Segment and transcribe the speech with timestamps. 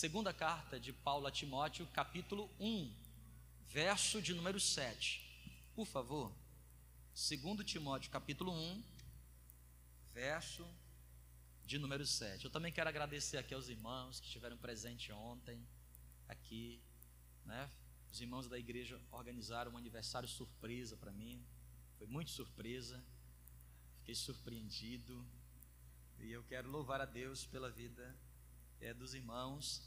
[0.00, 2.90] Segunda carta de Paulo a Timóteo, capítulo 1,
[3.68, 5.20] verso de número 7.
[5.74, 6.32] Por favor.
[7.12, 8.82] Segundo Timóteo, capítulo 1,
[10.14, 10.66] verso
[11.66, 12.46] de número 7.
[12.46, 15.62] Eu também quero agradecer aqui aos irmãos que estiveram presentes ontem,
[16.26, 16.80] aqui,
[17.44, 17.70] né?
[18.10, 21.44] Os irmãos da igreja organizaram um aniversário surpresa para mim.
[21.98, 23.04] Foi muito surpresa.
[23.98, 25.22] Fiquei surpreendido.
[26.18, 28.16] E eu quero louvar a Deus pela vida
[28.80, 29.82] é, dos irmãos.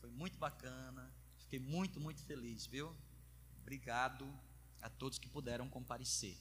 [0.00, 1.12] Foi muito bacana.
[1.38, 2.94] Fiquei muito, muito feliz, viu?
[3.60, 4.26] Obrigado
[4.80, 6.36] a todos que puderam comparecer.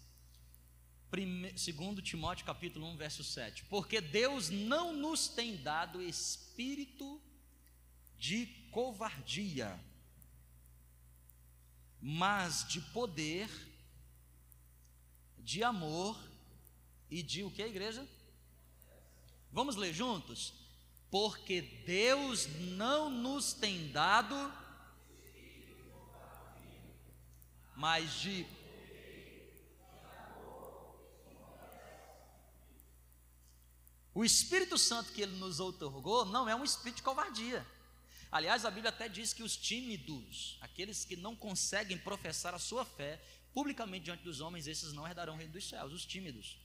[1.09, 1.57] Prime...
[1.57, 3.65] Segundo Timóteo capítulo 1, verso 7.
[3.65, 7.21] Porque Deus não nos tem dado espírito
[8.17, 9.79] de covardia,
[12.01, 13.49] mas de poder,
[15.37, 16.19] de amor
[17.09, 18.07] e de o que, igreja?
[19.51, 20.53] Vamos ler juntos?
[21.09, 24.35] Porque Deus não nos tem dado,
[27.75, 28.45] mas de
[34.19, 37.65] O Espírito Santo que ele nos outorgou não é um espírito de covardia.
[38.29, 42.83] Aliás, a Bíblia até diz que os tímidos, aqueles que não conseguem professar a sua
[42.83, 46.57] fé publicamente diante dos homens, esses não herdarão o reino dos céus, os tímidos.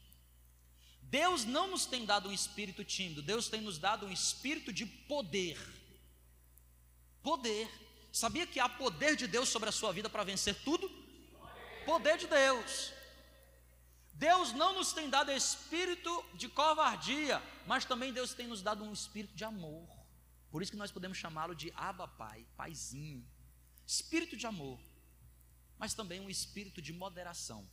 [1.18, 4.84] Deus não nos tem dado um espírito tímido, Deus tem nos dado um espírito de
[4.84, 5.56] poder.
[7.22, 7.70] Poder.
[8.12, 10.90] Sabia que há poder de Deus sobre a sua vida para vencer tudo?
[11.86, 12.92] Poder de Deus.
[14.12, 18.92] Deus não nos tem dado espírito de covardia, mas também Deus tem nos dado um
[18.92, 19.88] espírito de amor.
[20.50, 23.24] Por isso que nós podemos chamá-lo de Abba Pai, Paizinho.
[23.86, 24.80] Espírito de amor,
[25.78, 27.70] mas também um espírito de moderação.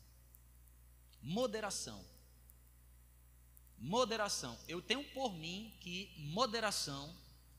[1.23, 2.06] Moderação.
[3.82, 4.56] Moderação.
[4.68, 7.12] Eu tenho por mim que moderação,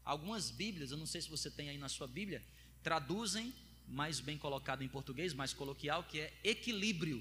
[0.05, 2.41] algumas Bíblias, eu não sei se você tem aí na sua Bíblia,
[2.81, 3.53] traduzem
[3.89, 7.21] mais bem colocado em português, mais coloquial, que é equilíbrio.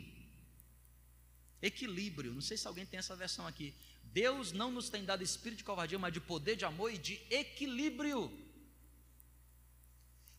[1.59, 2.31] Equilíbrio.
[2.31, 3.73] Não sei se alguém tem essa versão aqui.
[4.03, 7.19] Deus não nos tem dado espírito de covardia, mas de poder, de amor e de
[7.31, 8.31] equilíbrio.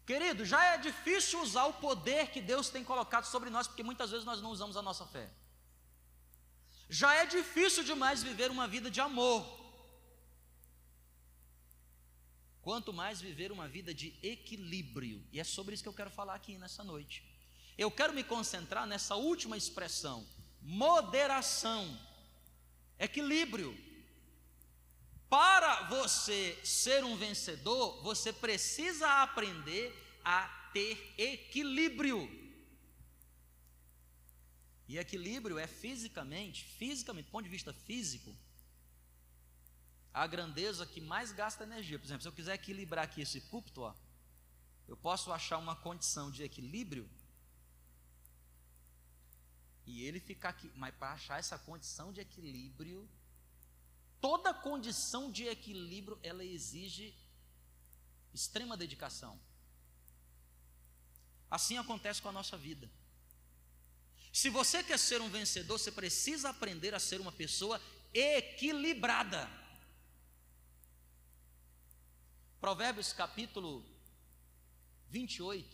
[0.06, 4.10] Querido, já é difícil usar o poder que Deus tem colocado sobre nós, porque muitas
[4.10, 5.28] vezes nós não usamos a nossa fé.
[7.00, 9.42] Já é difícil demais viver uma vida de amor.
[12.60, 15.24] Quanto mais viver uma vida de equilíbrio.
[15.32, 17.24] E é sobre isso que eu quero falar aqui nessa noite.
[17.78, 20.28] Eu quero me concentrar nessa última expressão:
[20.60, 21.98] moderação,
[22.98, 23.74] equilíbrio.
[25.30, 32.41] Para você ser um vencedor, você precisa aprender a ter equilíbrio.
[34.88, 38.36] E equilíbrio é fisicamente, fisicamente, do ponto de vista físico,
[40.12, 41.98] a grandeza que mais gasta energia.
[41.98, 43.94] Por exemplo, se eu quiser equilibrar aqui esse púlpito, ó,
[44.86, 47.08] eu posso achar uma condição de equilíbrio
[49.86, 50.70] e ele ficar aqui.
[50.74, 53.08] Mas para achar essa condição de equilíbrio,
[54.20, 57.14] toda condição de equilíbrio ela exige
[58.34, 59.38] extrema dedicação.
[61.50, 62.90] Assim acontece com a nossa vida.
[64.32, 67.78] Se você quer ser um vencedor, você precisa aprender a ser uma pessoa
[68.14, 69.48] equilibrada.
[72.58, 73.84] Provérbios capítulo
[75.10, 75.68] 28,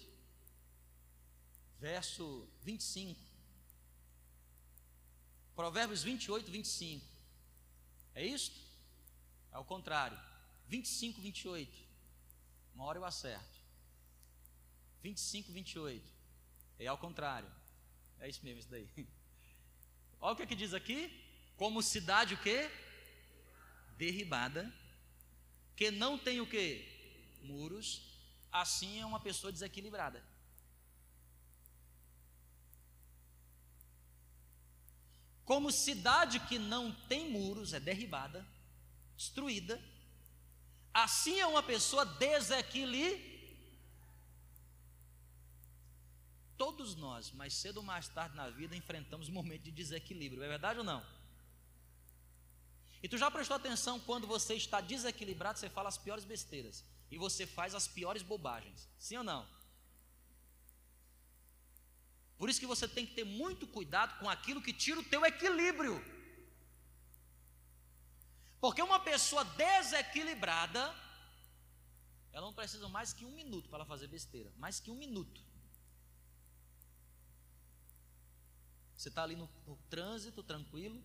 [1.78, 3.20] verso 25.
[5.54, 7.06] Provérbios 28, 25.
[8.14, 8.58] É isto?
[9.52, 10.18] É o contrário.
[10.66, 11.78] 25, 28.
[12.74, 13.58] Uma hora eu acerto.
[15.02, 16.04] 25, 28.
[16.80, 17.57] É ao contrário.
[18.20, 18.88] É isso mesmo, isso daí.
[20.20, 21.10] Olha o que, é que diz aqui.
[21.56, 22.70] Como cidade o quê?
[23.96, 24.72] Derribada.
[25.76, 26.86] Que não tem o quê?
[27.42, 28.02] Muros.
[28.50, 30.22] Assim é uma pessoa desequilibrada.
[35.44, 38.46] Como cidade que não tem muros, é derribada,
[39.16, 39.82] destruída.
[40.92, 43.27] Assim é uma pessoa desequilibrada
[46.58, 50.48] Todos nós, mais cedo ou mais tarde na vida, enfrentamos um momento de desequilíbrio, é
[50.48, 51.06] verdade ou não?
[53.00, 57.16] E tu já prestou atenção quando você está desequilibrado, você fala as piores besteiras e
[57.16, 59.48] você faz as piores bobagens, sim ou não?
[62.36, 65.24] Por isso que você tem que ter muito cuidado com aquilo que tira o teu
[65.24, 66.04] equilíbrio.
[68.60, 70.92] Porque uma pessoa desequilibrada,
[72.32, 75.47] ela não precisa mais que um minuto para fazer besteira, mais que um minuto.
[78.98, 81.00] Você está ali no, no, trânsito, tranquilo.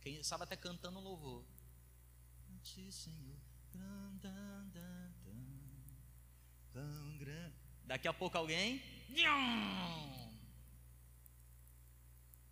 [0.00, 1.44] Quem sabe até cantando um louvor.
[2.62, 3.36] Ti, Senhor.
[6.72, 7.56] Tão grande.
[7.84, 8.80] Daqui a pouco alguém.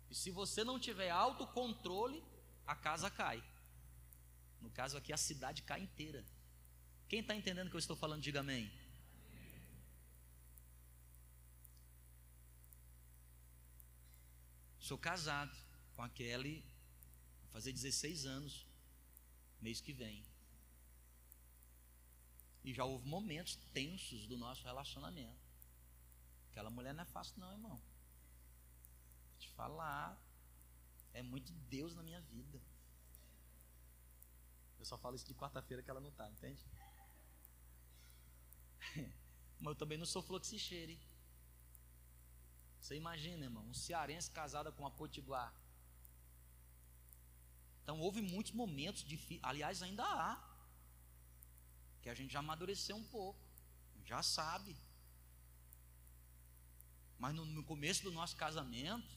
[0.09, 2.21] E se você não tiver autocontrole,
[2.67, 3.41] a casa cai.
[4.59, 6.25] No caso aqui, a cidade cai inteira.
[7.07, 8.69] Quem está entendendo o que eu estou falando, diga amém.
[14.91, 15.55] Sou casado
[15.95, 16.65] com a Kelly,
[17.43, 18.67] vai fazer 16 anos,
[19.61, 20.21] mês que vem.
[22.61, 25.39] E já houve momentos tensos do nosso relacionamento.
[26.49, 27.77] Aquela mulher não é fácil, não, irmão.
[29.29, 30.21] Vou te falar,
[31.13, 32.61] é muito Deus na minha vida.
[34.77, 36.61] Eu só falo isso de quarta-feira que ela não está, entende?
[39.57, 40.99] Mas eu também não sou fluxicheire.
[42.81, 45.53] Você imagina, irmão, um cearense casado com uma potiguar.
[47.83, 50.31] Então houve muitos momentos difíceis, aliás, ainda há,
[52.01, 53.39] que a gente já amadureceu um pouco,
[54.03, 54.75] já sabe.
[57.19, 59.15] Mas no, no começo do nosso casamento,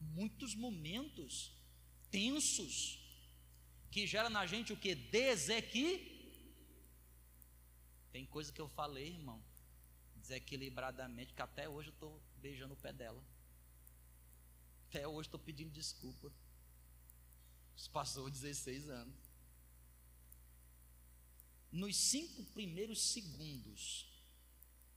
[0.00, 1.52] muitos momentos
[2.10, 2.98] tensos,
[3.90, 4.94] que gera na gente o que?
[4.94, 6.10] Desequilíbrio.
[8.10, 9.42] Tem coisa que eu falei, irmão,
[10.30, 13.22] desequilibradamente, que até hoje eu estou beijando o pé dela.
[14.88, 16.32] Até hoje estou pedindo desculpa.
[17.76, 19.14] Isso passou 16 anos.
[21.72, 24.08] Nos cinco primeiros segundos,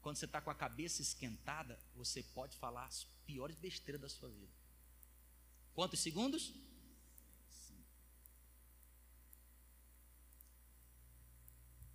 [0.01, 4.30] quando você está com a cabeça esquentada, você pode falar as piores besteiras da sua
[4.30, 4.53] vida.
[5.74, 6.53] Quantos segundos?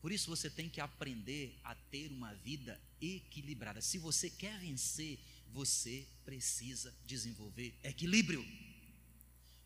[0.09, 3.83] Por isso você tem que aprender a ter uma vida equilibrada.
[3.83, 5.19] Se você quer vencer,
[5.53, 8.43] você precisa desenvolver equilíbrio.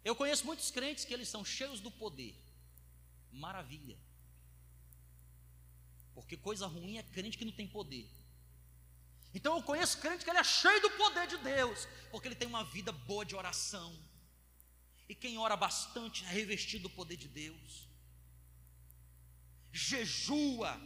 [0.05, 2.35] Eu conheço muitos crentes que eles são cheios do poder.
[3.31, 3.97] Maravilha.
[6.13, 8.11] Porque coisa ruim é crente que não tem poder.
[9.33, 12.49] Então eu conheço crente que ele é cheio do poder de Deus, porque ele tem
[12.49, 13.97] uma vida boa de oração.
[15.09, 17.92] E quem ora bastante é revestido do poder de Deus
[19.73, 20.81] jejua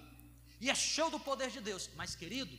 [0.60, 1.88] e é cheio do poder de Deus.
[1.94, 2.56] Mas, querido,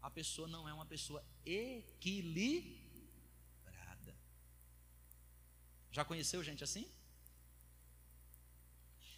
[0.00, 2.78] a pessoa não é uma pessoa equilibrada.
[5.90, 6.88] Já conheceu gente assim?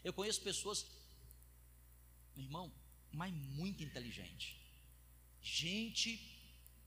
[0.03, 0.87] Eu conheço pessoas,
[2.35, 2.73] meu irmão,
[3.13, 4.59] mas muito inteligente.
[5.43, 6.11] Gente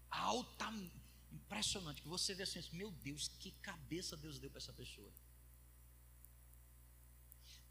[0.10, 0.71] alta,
[1.31, 5.12] impressionante, que você vê assim, meu Deus, que cabeça Deus deu para essa pessoa.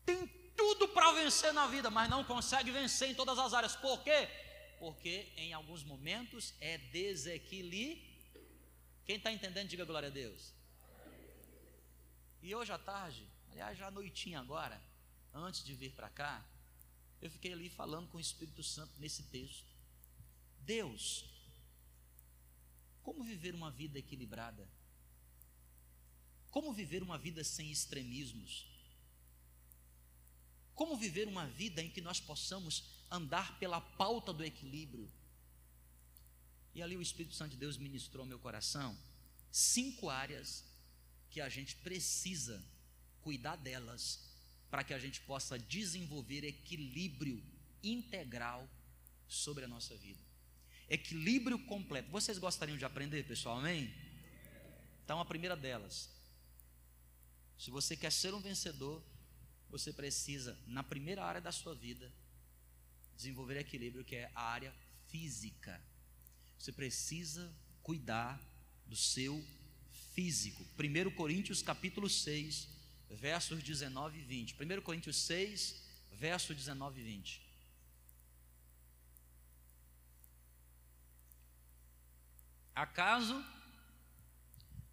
[0.04, 3.76] Tem tudo para vencer na vida, mas não consegue vencer em todas as áreas.
[3.76, 4.28] Por quê?
[4.78, 8.12] Porque em alguns momentos é desequilíbrio.
[9.04, 10.52] Quem está entendendo, diga glória a Deus.
[12.40, 14.82] E hoje à tarde, aliás, já à noitinha agora,
[15.32, 16.44] antes de vir para cá,
[17.20, 19.72] eu fiquei ali falando com o Espírito Santo nesse texto.
[20.58, 21.24] Deus,
[23.02, 24.68] como viver uma vida equilibrada?
[26.50, 28.71] Como viver uma vida sem extremismos?
[30.82, 35.08] Como viver uma vida em que nós possamos andar pela pauta do equilíbrio?
[36.74, 38.98] E ali o Espírito Santo de Deus ministrou ao meu coração
[39.52, 40.64] cinco áreas
[41.30, 42.60] que a gente precisa
[43.20, 44.28] cuidar delas
[44.72, 47.40] para que a gente possa desenvolver equilíbrio
[47.80, 48.68] integral
[49.28, 50.20] sobre a nossa vida.
[50.88, 52.10] Equilíbrio completo.
[52.10, 53.58] Vocês gostariam de aprender, pessoal?
[53.58, 53.94] Amém?
[55.04, 56.10] Então, a primeira delas.
[57.56, 59.00] Se você quer ser um vencedor,
[59.72, 62.12] você precisa, na primeira área da sua vida,
[63.16, 64.72] desenvolver equilíbrio, que é a área
[65.08, 65.82] física.
[66.58, 67.50] Você precisa
[67.82, 68.38] cuidar
[68.86, 69.42] do seu
[70.12, 70.62] físico.
[70.78, 72.68] 1 Coríntios capítulo 6,
[73.08, 74.56] versos 19 e 20.
[74.62, 77.40] 1 Coríntios 6, verso 19 e 20.
[82.74, 83.42] Acaso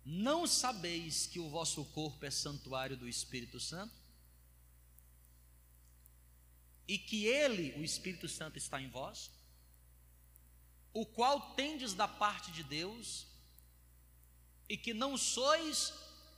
[0.05, 3.98] não sabeis que o vosso corpo é santuário do Espírito Santo?
[6.89, 9.29] E que Ele, o Espírito Santo, está em vós,
[10.91, 13.27] o qual tendes da parte de Deus,
[14.67, 15.93] e que não sois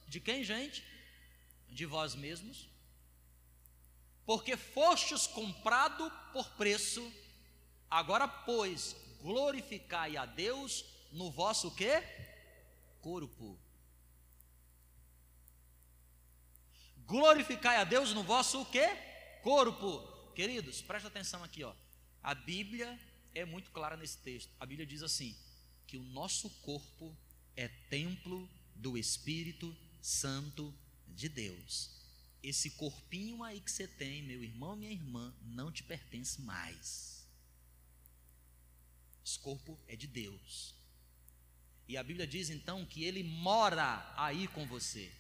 [0.10, 0.84] de quem, gente?
[1.70, 2.68] De vós mesmos,
[4.26, 7.02] porque fostes comprado por preço,
[7.90, 12.04] agora, pois, glorificai a Deus no vosso quê?
[13.00, 13.58] Corpo.
[17.06, 18.90] Glorificai a Deus no vosso quê?
[19.42, 20.11] Corpo.
[20.36, 21.74] Queridos, presta atenção aqui, ó.
[22.24, 23.00] A Bíblia
[23.34, 24.50] é muito clara nesse texto.
[24.60, 25.36] A Bíblia diz assim:
[25.88, 27.16] que o nosso corpo
[27.56, 30.74] é templo do Espírito Santo
[31.08, 31.92] de Deus.
[32.42, 37.28] Esse corpinho aí que você tem, meu irmão, minha irmã, não te pertence mais.
[39.24, 40.74] Esse corpo é de Deus.
[41.88, 45.12] E a Bíblia diz então que ele mora aí com você.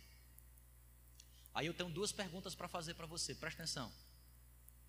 [1.53, 3.91] Aí eu tenho duas perguntas para fazer para você, presta atenção.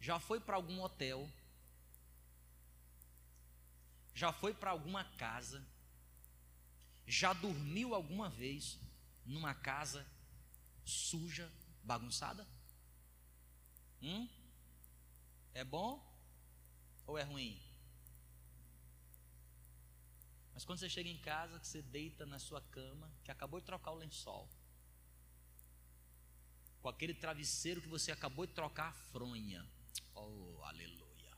[0.02, 1.30] Já foi para algum hotel?
[4.12, 5.64] Já foi para alguma casa?
[7.06, 8.80] Já dormiu alguma vez
[9.24, 10.04] numa casa
[10.84, 11.48] suja,
[11.84, 12.44] bagunçada?
[14.02, 14.28] Hum?
[15.54, 16.04] É bom
[17.06, 17.62] ou é ruim?
[20.52, 23.66] Mas quando você chega em casa, que você deita na sua cama, que acabou de
[23.66, 24.50] trocar o lençol,
[26.80, 29.64] com aquele travesseiro que você acabou de trocar a fronha.
[30.14, 31.36] Oh, aleluia.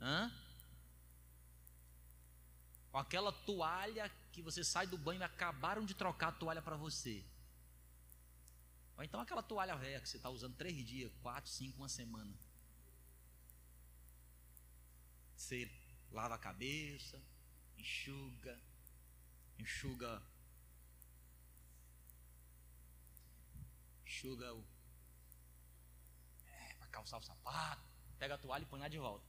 [0.00, 0.32] Hã?
[2.90, 6.76] Com aquela toalha que você sai do banho e acabaram de trocar a toalha para
[6.76, 7.24] você.
[8.96, 12.34] Ou então aquela toalha velha que você está usando três dias, quatro, cinco, uma semana.
[15.36, 15.70] Você
[16.10, 17.22] lava a cabeça,
[17.78, 18.60] enxuga,
[19.58, 20.22] enxuga
[24.20, 24.64] enxuga o.
[26.90, 27.82] Calçar o sapato,
[28.18, 29.26] pega a toalha e põe lá de volta.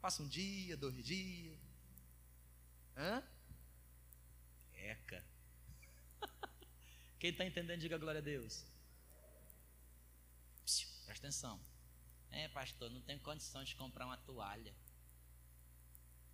[0.00, 1.58] Passa um dia, dois dias.
[2.96, 3.22] Hã?
[4.74, 5.24] Eca.
[7.18, 8.64] Quem está entendendo, diga glória a Deus.
[11.04, 11.60] Presta atenção.
[12.30, 14.74] É, pastor, não tenho condições de comprar uma toalha.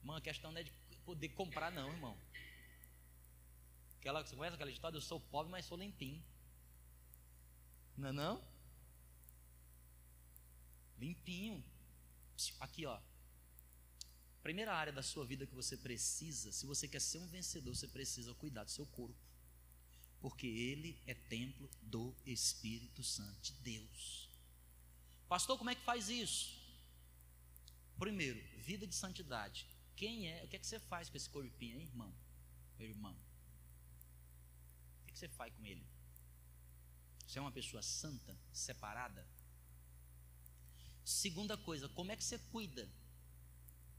[0.00, 0.72] Irmão, a questão não é de
[1.04, 2.18] poder comprar, não, irmão.
[3.98, 4.96] Aquela, você conhece aquela história?
[4.96, 6.22] Eu sou pobre, mas sou limpinho.
[7.96, 8.51] Não é não?
[11.02, 11.62] Limpinho.
[12.60, 12.98] Aqui, ó.
[14.42, 17.86] Primeira área da sua vida que você precisa, se você quer ser um vencedor, você
[17.86, 19.18] precisa cuidar do seu corpo.
[20.20, 24.28] Porque ele é templo do Espírito Santo de Deus.
[25.28, 26.60] Pastor, como é que faz isso?
[27.98, 29.66] Primeiro, vida de santidade.
[29.96, 30.44] Quem é?
[30.44, 32.12] O que é que você faz com esse corpinho, hein, irmão?
[32.78, 33.16] Meu irmão
[35.12, 35.86] que você faz com ele?
[37.26, 39.26] Você é uma pessoa santa, separada?
[41.04, 42.88] Segunda coisa, como é que você cuida?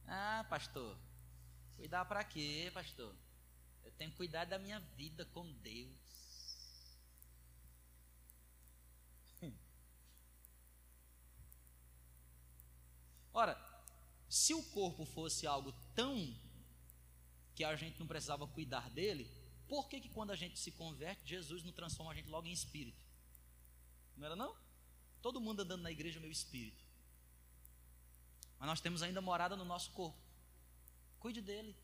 [0.06, 0.98] Ah, pastor,
[1.76, 3.16] cuidar para quê, pastor?
[3.84, 6.04] Eu tenho que cuidar da minha vida com Deus.
[13.34, 13.58] Ora,
[14.30, 16.36] se o corpo fosse algo tão
[17.56, 19.30] que a gente não precisava cuidar dele,
[19.68, 22.52] por que, que quando a gente se converte, Jesus não transforma a gente logo em
[22.52, 23.04] espírito?
[24.16, 24.56] Não era não?
[25.22, 26.83] Todo mundo andando na igreja meu espírito.
[28.64, 30.18] Mas nós temos ainda morada no nosso corpo.
[31.20, 31.76] Cuide dele.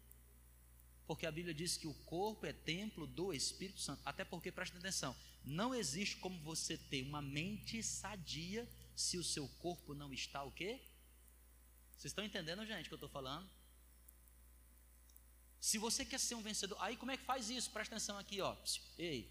[1.05, 4.01] Porque a Bíblia diz que o corpo é templo do Espírito Santo.
[4.05, 9.45] Até porque, preste atenção, não existe como você ter uma mente sadia se o seu
[9.59, 10.79] corpo não está o quê?
[11.97, 13.49] Vocês estão entendendo, gente, o que eu estou falando?
[15.59, 17.71] Se você quer ser um vencedor, aí como é que faz isso?
[17.71, 18.55] Presta atenção aqui, ó.
[18.97, 19.29] Ei.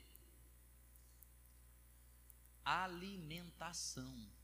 [2.62, 4.37] Alimentação.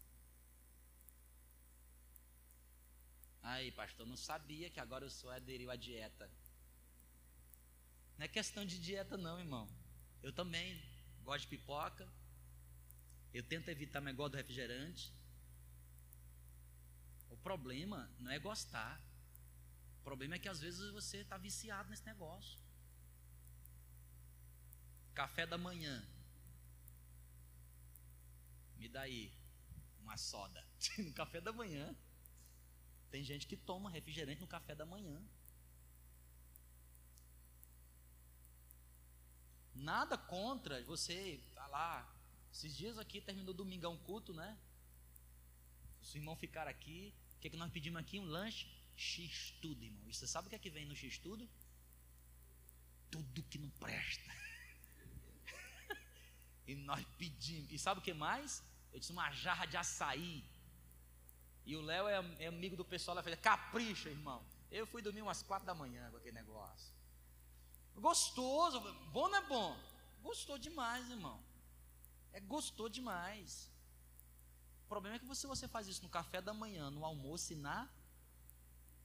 [3.64, 6.30] Aí, pastor, não sabia que agora eu sou aderiu à dieta.
[8.18, 9.66] Não é questão de dieta, não, irmão.
[10.22, 10.78] Eu também
[11.22, 12.06] gosto de pipoca.
[13.32, 15.10] Eu tento evitar o negócio do refrigerante.
[17.30, 19.00] O problema não é gostar.
[20.00, 22.58] O problema é que às vezes você está viciado nesse negócio.
[25.14, 26.06] Café da manhã.
[28.76, 29.32] Me dá aí
[30.00, 30.62] uma soda.
[30.98, 31.96] no café da manhã.
[33.14, 35.16] Tem gente que toma refrigerante no café da manhã.
[39.72, 42.12] Nada contra você tá lá.
[42.52, 44.58] Esses dias aqui terminou domingão culto, né?
[46.02, 47.14] Os irmãos ficaram aqui.
[47.36, 48.18] O que, é que nós pedimos aqui?
[48.18, 48.66] Um lanche.
[48.96, 50.02] X-tudo, irmão.
[50.08, 51.48] E você sabe o que é que vem no X-tudo?
[53.12, 54.32] Tudo que não presta.
[56.66, 57.70] e nós pedimos.
[57.70, 58.60] E sabe o que mais?
[58.92, 60.44] Eu disse uma jarra de açaí.
[61.64, 64.44] E o Léo é, é, amigo do pessoal lá, fez capricha, irmão.
[64.70, 66.92] Eu fui dormir umas quatro da manhã com aquele negócio.
[67.96, 68.80] Gostoso,
[69.12, 69.76] bom não é bom?
[70.22, 71.40] Gostou demais, irmão.
[72.32, 73.70] É gostou demais.
[74.84, 77.56] O problema é que se você faz isso no café da manhã, no almoço e
[77.56, 77.88] na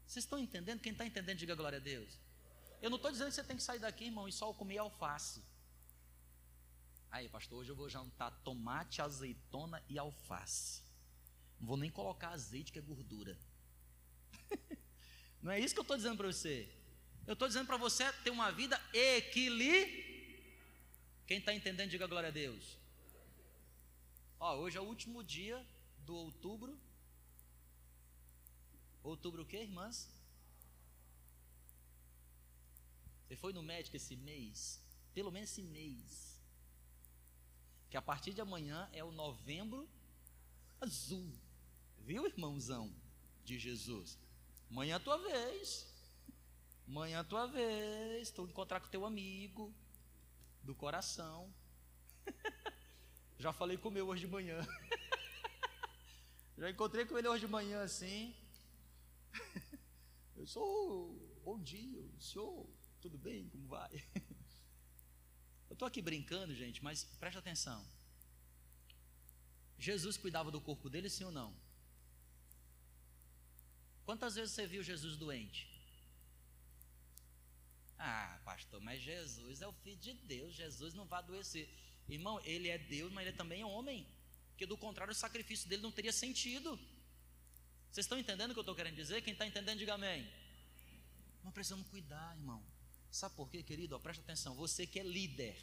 [0.10, 0.80] vocês estão entendendo?
[0.80, 2.18] Quem está entendendo, diga glória a Deus.
[2.82, 5.44] Eu não estou dizendo que você tem que sair daqui, irmão, e só comer alface.
[7.12, 10.82] Aí, pastor, hoje eu vou jantar tomate, azeitona e alface.
[11.60, 13.38] Não vou nem colocar azeite, que é gordura.
[15.42, 16.70] não é isso que eu estou dizendo para você.
[17.28, 20.10] Eu estou dizendo para você ter uma vida equilibrada.
[21.28, 22.78] Quem está entendendo, diga glória a Deus.
[24.40, 25.64] Ó, hoje é o último dia
[26.00, 26.80] do outubro
[29.04, 30.10] Outubro o quê, irmãs?
[33.26, 34.82] Você foi no médico esse mês?
[35.14, 36.40] Pelo menos esse mês.
[37.90, 39.90] Que a partir de amanhã é o novembro
[40.82, 41.32] azul.
[42.06, 42.94] Viu, irmãozão
[43.44, 44.18] de Jesus?
[44.70, 45.88] Amanhã é a tua vez.
[46.88, 48.28] Amanhã é a tua vez.
[48.28, 49.74] Estou encontrar com teu amigo
[50.64, 51.54] do coração.
[53.38, 54.60] Já falei com o meu hoje de manhã.
[56.58, 58.36] Já encontrei com ele hoje de manhã assim.
[60.36, 62.68] Eu sou, bom dia, senhor,
[63.02, 63.50] tudo bem?
[63.50, 64.04] Como vai?
[65.70, 67.86] Eu estou aqui brincando, gente, mas preste atenção.
[69.78, 71.56] Jesus cuidava do corpo dele, sim ou não?
[74.10, 75.70] Quantas vezes você viu Jesus doente?
[77.96, 81.70] Ah, pastor, mas Jesus é o Filho de Deus, Jesus não vai adoecer.
[82.08, 84.08] Irmão, ele é Deus, mas ele também é homem.
[84.48, 86.76] Porque do contrário, o sacrifício dele não teria sentido.
[87.92, 89.22] Vocês estão entendendo o que eu estou querendo dizer?
[89.22, 90.28] Quem está entendendo, diga amém.
[91.44, 92.66] Nós precisamos cuidar, irmão.
[93.12, 93.96] Sabe por quê, querido?
[93.96, 94.56] Ó, presta atenção.
[94.56, 95.56] Você que é líder,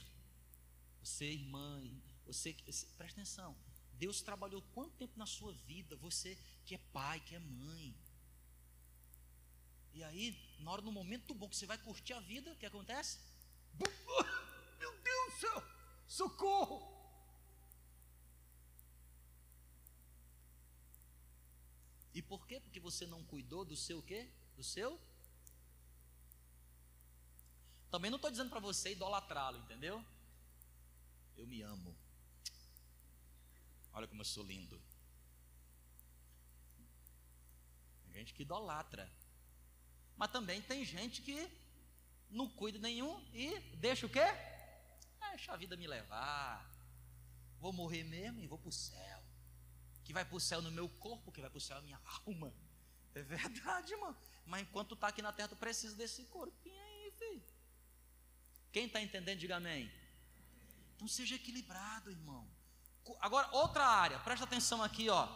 [1.02, 1.82] você, irmã,
[2.24, 2.62] você que.
[2.96, 3.56] Presta atenção.
[3.94, 5.96] Deus trabalhou quanto tempo na sua vida?
[5.96, 7.92] Você que é pai, que é mãe.
[9.96, 12.66] E aí, na hora, no momento bom que você vai curtir a vida, o que
[12.66, 13.18] acontece?
[14.78, 15.62] Meu Deus do céu!
[16.06, 16.94] Socorro!
[22.12, 22.60] E por quê?
[22.60, 24.30] Porque você não cuidou do seu quê?
[24.54, 25.00] Do seu?
[27.90, 30.04] Também não estou dizendo para você idolatrá-lo, entendeu?
[31.38, 31.96] Eu me amo.
[33.94, 34.78] Olha como eu sou lindo.
[38.04, 39.10] Tem gente que idolatra.
[40.16, 41.50] Mas também tem gente que
[42.30, 44.25] não cuida nenhum e deixa o quê?
[45.30, 46.68] Deixa a vida me levar.
[47.58, 49.23] Vou morrer mesmo e vou para o céu.
[50.04, 52.00] Que vai para o céu no meu corpo, que vai para o céu na minha
[52.26, 52.52] alma.
[53.14, 54.17] É verdade, irmão.
[54.47, 57.43] Mas enquanto está aqui na terra, tu precisa desse corpinho aí, filho.
[58.73, 59.90] Quem está entendendo, diga amém.
[60.95, 62.49] Então seja equilibrado, irmão.
[63.21, 65.26] Agora, outra área, presta atenção aqui, ó.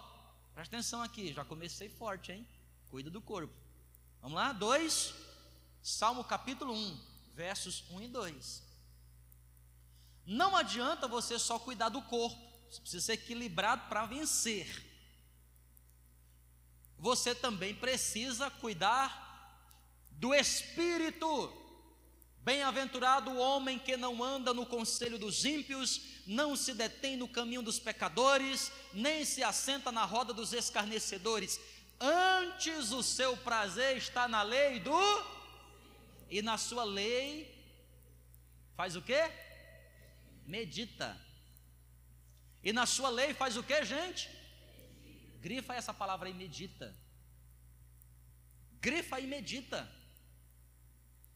[0.55, 2.47] Presta atenção aqui, já comecei forte, hein?
[2.89, 3.55] Cuida do corpo.
[4.21, 4.53] Vamos lá?
[4.53, 5.15] 2,
[5.83, 7.01] Salmo capítulo 1,
[7.35, 8.63] versos 1 e 2.
[10.27, 12.39] Não adianta você só cuidar do corpo,
[12.71, 14.87] você precisa ser equilibrado para vencer.
[16.99, 19.29] Você também precisa cuidar
[20.11, 21.57] do espírito.
[22.43, 27.63] Bem-aventurado o homem que não anda no conselho dos ímpios, não se detém no caminho
[27.63, 31.59] dos pecadores, nem se assenta na roda dos escarnecedores.
[32.01, 34.99] Antes o seu prazer está na lei do
[36.31, 37.31] e na sua lei
[38.75, 39.31] faz o quê?
[40.47, 41.21] Medita.
[42.63, 44.31] E na sua lei faz o quê, gente?
[45.41, 46.95] Grifa essa palavra aí, medita.
[48.81, 49.91] Grifa e medita.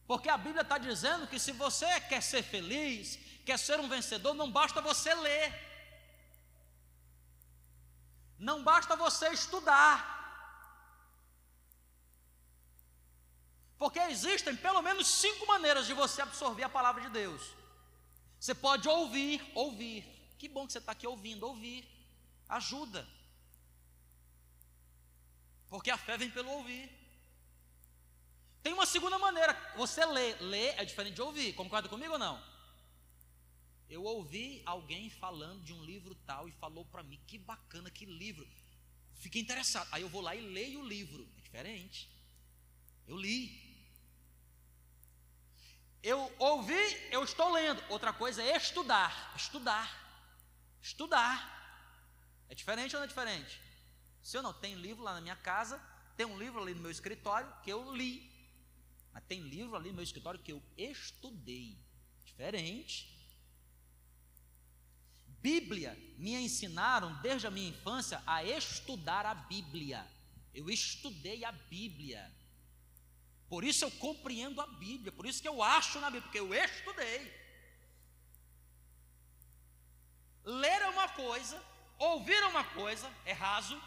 [0.07, 4.33] Porque a Bíblia está dizendo que se você quer ser feliz, quer ser um vencedor,
[4.33, 5.53] não basta você ler,
[8.37, 10.14] não basta você estudar,
[13.77, 17.41] Porque existem pelo menos cinco maneiras de você absorver a palavra de Deus.
[18.39, 20.03] Você pode ouvir, ouvir.
[20.37, 21.87] Que bom que você está aqui ouvindo, ouvir.
[22.47, 23.07] Ajuda.
[25.67, 26.89] Porque a fé vem pelo ouvir.
[28.61, 30.35] Tem uma segunda maneira, você lê.
[30.35, 31.53] Lê é diferente de ouvir.
[31.53, 32.41] Concorda comigo ou não?
[33.89, 38.05] Eu ouvi alguém falando de um livro tal e falou para mim, que bacana, que
[38.05, 38.47] livro.
[39.15, 39.87] Fiquei interessado.
[39.91, 41.27] Aí eu vou lá e leio o livro.
[41.37, 42.09] É diferente.
[43.07, 43.64] Eu li.
[46.05, 46.77] Eu ouvi,
[47.09, 47.83] eu estou lendo.
[47.89, 49.33] Outra coisa é estudar.
[49.35, 49.89] Estudar.
[50.79, 51.35] Estudar.
[52.47, 53.59] É diferente ou não é diferente?
[54.21, 55.81] Se eu não tenho livro lá na minha casa,
[56.15, 58.31] tem um livro ali no meu escritório que eu li.
[59.11, 61.75] Mas tem livro ali no meu escritório que eu estudei.
[62.23, 63.11] Diferente.
[65.41, 70.05] Bíblia me ensinaram desde a minha infância a estudar a Bíblia.
[70.53, 72.31] Eu estudei a Bíblia.
[73.47, 76.53] Por isso eu compreendo a Bíblia, por isso que eu acho na Bíblia, porque eu
[76.53, 77.33] estudei.
[80.43, 81.61] Ler é uma coisa,
[81.97, 83.81] ouvir é uma coisa, é raso.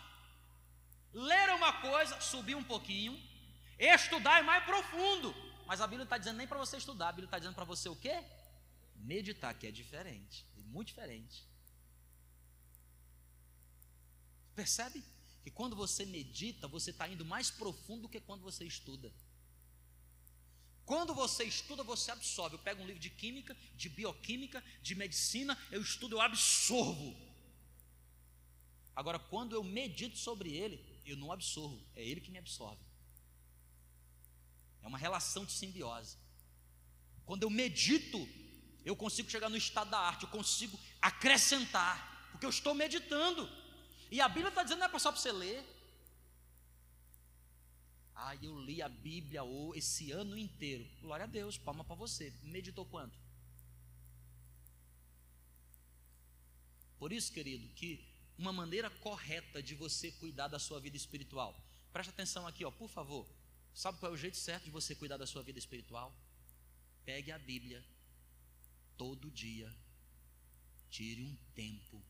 [1.12, 3.20] Ler é uma coisa, subir um pouquinho.
[3.78, 5.34] Estudar é mais profundo.
[5.66, 7.64] Mas a Bíblia não está dizendo nem para você estudar, a Bíblia está dizendo para
[7.64, 8.24] você o quê?
[8.96, 11.46] Meditar, que é diferente, é muito diferente.
[14.54, 15.04] Percebe?
[15.44, 19.12] Que quando você medita, você está indo mais profundo do que quando você estuda.
[20.88, 22.55] Quando você estuda, você absorve.
[22.55, 27.14] Eu pego um livro de química, de bioquímica, de medicina, eu estudo, eu absorvo.
[28.96, 32.83] Agora, quando eu medito sobre ele, eu não absorvo, é Ele que me absorve.
[34.83, 36.16] É uma relação de simbiose.
[37.27, 38.27] Quando eu medito,
[38.83, 43.46] eu consigo chegar no estado da arte, eu consigo acrescentar, porque eu estou meditando.
[44.11, 45.62] E a Bíblia está dizendo, não é só para você ler.
[48.20, 49.42] Ah, eu li a Bíblia
[49.76, 50.85] esse ano inteiro.
[51.00, 52.33] Glória a Deus, palma para você.
[52.42, 53.16] Meditou quanto?
[56.98, 58.04] Por isso, querido, que
[58.37, 61.57] uma maneira correta de você cuidar da sua vida espiritual.
[61.92, 63.24] Preste atenção aqui, ó, por favor.
[63.72, 66.12] Sabe qual é o jeito certo de você cuidar da sua vida espiritual?
[67.04, 67.85] Pegue a Bíblia
[68.96, 69.72] todo dia.
[70.90, 72.02] Tire um tempo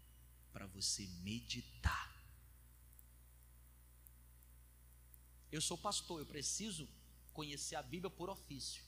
[0.54, 2.17] para você meditar.
[5.50, 6.88] Eu sou pastor, eu preciso
[7.32, 8.82] conhecer a Bíblia por ofício.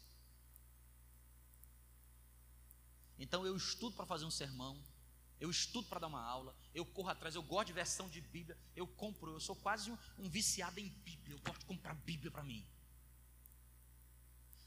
[3.18, 4.82] Então eu estudo para fazer um sermão,
[5.38, 8.58] eu estudo para dar uma aula, eu corro atrás, eu gosto de versão de Bíblia,
[8.74, 12.30] eu compro, eu sou quase um, um viciado em Bíblia, eu gosto de comprar Bíblia
[12.30, 12.66] para mim.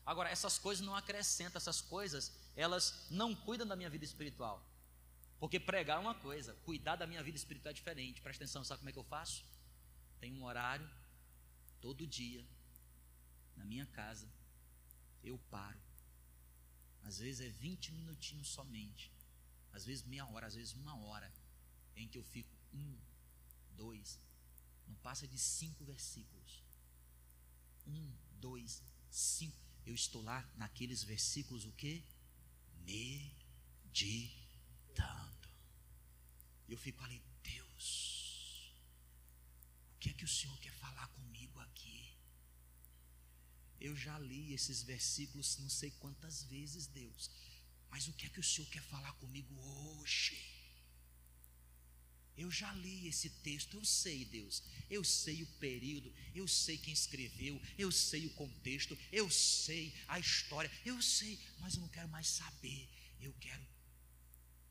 [0.06, 4.66] Agora, essas coisas não acrescentam, essas coisas, elas não cuidam da minha vida espiritual.
[5.40, 8.22] Porque pregar é uma coisa, cuidar da minha vida espiritual é diferente.
[8.22, 9.44] Presta atenção, sabe como é que eu faço?
[10.20, 10.90] Tem um horário,
[11.86, 12.44] todo dia,
[13.58, 14.28] na minha casa,
[15.24, 15.82] eu paro.
[17.10, 19.14] Às vezes é 20 minutinhos somente
[19.74, 21.34] às vezes meia hora, às vezes uma hora,
[21.96, 22.98] em que eu fico um,
[23.76, 24.20] dois,
[24.88, 26.64] não passa de cinco versículos.
[27.88, 29.58] Um, dois, cinco.
[29.86, 32.04] Eu estou lá naqueles versículos, o que?
[32.86, 34.24] Meditando.
[36.70, 38.23] Eu fico ali, Deus,
[40.04, 42.14] que é que o Senhor quer falar comigo aqui?
[43.80, 47.32] Eu já li esses versículos não sei quantas vezes, Deus.
[47.90, 50.38] Mas o que é que o Senhor quer falar comigo hoje?
[52.36, 56.94] Eu já li esse texto, eu sei, Deus, eu sei o período, eu sei quem
[56.94, 62.10] escreveu, eu sei o contexto, eu sei a história, eu sei, mas eu não quero
[62.10, 62.90] mais saber,
[63.22, 63.66] eu quero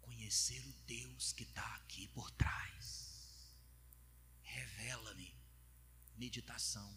[0.03, 3.12] conhecer o Deus que está aqui por trás.
[4.83, 5.33] Revela-me,
[6.17, 6.89] meditação.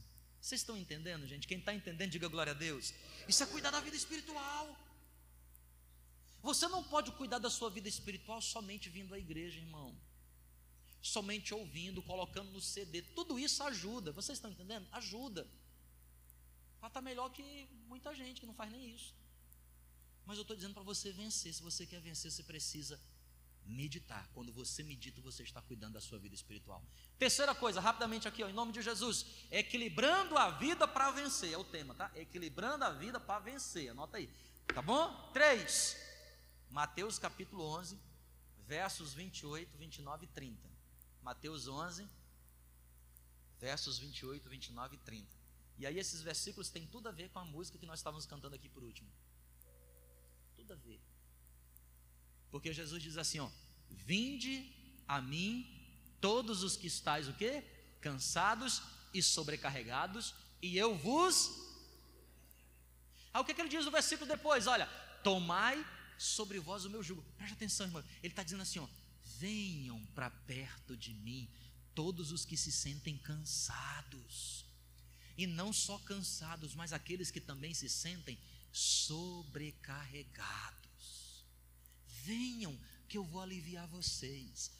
[0.41, 1.47] Vocês estão entendendo, gente?
[1.47, 2.93] Quem está entendendo, diga glória a Deus.
[3.27, 4.65] Isso é cuidar da vida espiritual.
[6.41, 9.95] Você não pode cuidar da sua vida espiritual somente vindo à igreja, irmão.
[11.01, 13.03] Somente ouvindo, colocando no CD.
[13.19, 14.11] Tudo isso ajuda.
[14.11, 14.87] Vocês estão entendendo?
[14.91, 15.47] Ajuda.
[16.79, 19.13] Ela está melhor que muita gente que não faz nem isso.
[20.25, 21.53] Mas eu estou dizendo para você vencer.
[21.53, 22.99] Se você quer vencer, você precisa
[23.65, 24.29] meditar.
[24.33, 26.83] Quando você medita, você está cuidando da sua vida espiritual.
[27.17, 31.57] Terceira coisa, rapidamente aqui, ó, em nome de Jesus, equilibrando a vida para vencer, é
[31.57, 32.11] o tema, tá?
[32.15, 34.29] Equilibrando a vida para vencer, anota aí,
[34.67, 35.31] tá bom?
[35.33, 35.97] Três,
[36.69, 37.99] Mateus capítulo 11,
[38.67, 40.69] versos 28, 29 e 30.
[41.21, 42.07] Mateus 11,
[43.59, 45.27] versos 28, 29 e 30.
[45.77, 48.55] E aí esses versículos têm tudo a ver com a música que nós estávamos cantando
[48.55, 49.09] aqui por último.
[50.55, 51.01] Tudo a ver.
[52.51, 53.49] Porque Jesus diz assim, ó:
[53.89, 54.71] "Vinde
[55.07, 55.67] a mim
[56.21, 57.63] todos os que estáis o quê?
[58.01, 58.81] Cansados
[59.13, 61.65] e sobrecarregados, e eu vos
[63.35, 64.65] Aí o que, que ele diz no versículo depois?
[64.65, 64.87] Olha,
[65.21, 65.85] tomai
[66.17, 67.21] sobre vós o meu jugo.
[67.37, 68.01] Preste atenção, irmão.
[68.23, 68.87] Ele está dizendo assim: ó,
[69.37, 71.49] venham para perto de mim
[71.93, 74.63] todos os que se sentem cansados.
[75.37, 78.39] E não só cansados, mas aqueles que também se sentem
[78.71, 80.84] sobrecarregados.
[82.25, 84.71] Venham, que eu vou aliviar vocês.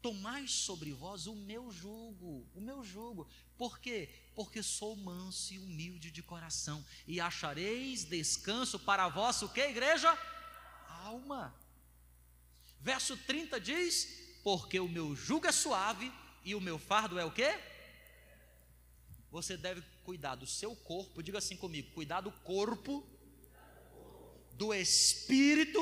[0.00, 3.28] Tomai sobre vós o meu jugo, o meu jugo.
[3.58, 4.08] Por quê?
[4.34, 9.60] Porque sou manso e humilde de coração, e achareis descanso para a vossa o que,
[9.60, 10.16] igreja?
[11.06, 11.54] alma.
[12.80, 16.12] Verso 30 diz: Porque o meu jugo é suave
[16.44, 17.58] e o meu fardo é o quê?
[19.30, 23.06] Você deve cuidar do seu corpo, diga assim comigo: cuidar do corpo,
[24.52, 25.80] do espírito,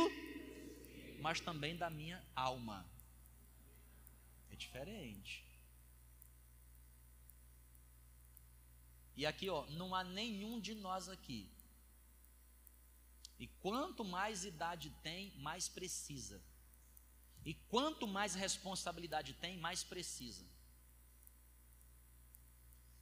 [1.24, 2.78] mas também da minha alma.
[4.52, 5.42] É diferente.
[9.16, 11.40] E aqui, ó, não há nenhum de nós aqui
[13.38, 16.40] e quanto mais idade tem, mais precisa.
[17.44, 20.46] E quanto mais responsabilidade tem, mais precisa.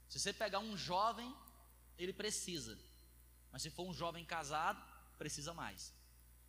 [0.08, 1.34] Se você pegar um jovem,
[1.98, 2.78] ele precisa.
[3.50, 4.82] Mas se for um jovem casado,
[5.18, 5.92] precisa mais.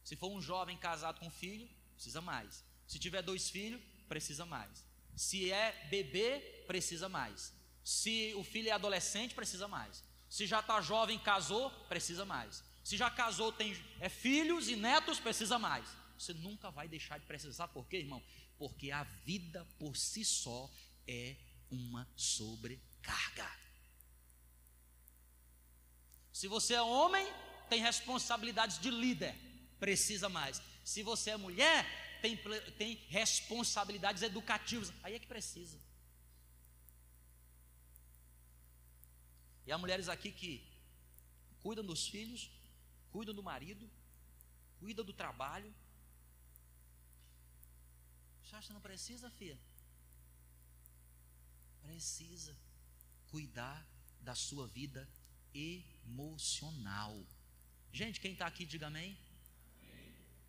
[0.04, 2.64] Se for um jovem casado com filho, precisa mais.
[2.88, 4.84] Se tiver dois filhos, precisa mais.
[5.16, 7.54] Se é bebê, precisa mais.
[7.84, 10.04] Se o filho é adolescente, precisa mais.
[10.30, 12.64] Se já está jovem, casou, precisa mais.
[12.84, 15.88] Se já casou, tem é, filhos e netos, precisa mais.
[16.18, 18.22] Você nunca vai deixar de precisar, por quê, irmão?
[18.58, 20.70] Porque a vida por si só
[21.08, 21.36] é
[21.70, 23.50] uma sobrecarga.
[26.32, 27.26] Se você é homem,
[27.70, 29.36] tem responsabilidades de líder,
[29.84, 30.62] precisa mais.
[30.92, 31.80] Se você é mulher,
[32.22, 32.38] tem,
[32.82, 35.78] tem responsabilidades educativas, aí é que precisa.
[39.66, 40.52] E há mulheres aqui que
[41.62, 42.50] cuidam dos filhos,
[43.12, 43.90] cuidam do marido,
[44.80, 45.74] cuidam do trabalho.
[48.42, 49.60] Você acha que não precisa, filha?
[51.82, 52.56] Precisa
[53.28, 53.86] cuidar
[54.22, 55.02] da sua vida
[55.54, 57.14] emocional.
[57.92, 59.18] Gente, quem está aqui, diga amém.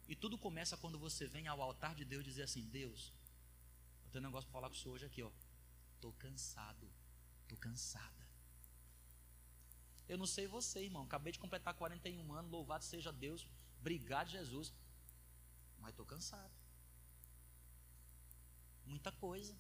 [0.07, 3.13] E tudo começa quando você vem ao altar de Deus dizer assim: Deus,
[4.05, 5.31] eu tenho um negócio para falar com o senhor hoje aqui, ó.
[5.95, 6.91] Estou cansado,
[7.43, 8.25] estou cansada.
[10.07, 11.05] Eu não sei você, irmão.
[11.05, 12.51] Acabei de completar 41 anos.
[12.51, 13.47] Louvado seja Deus.
[13.81, 14.73] Obrigado, Jesus.
[15.79, 16.53] Mas estou cansado.
[18.85, 19.57] Muita coisa.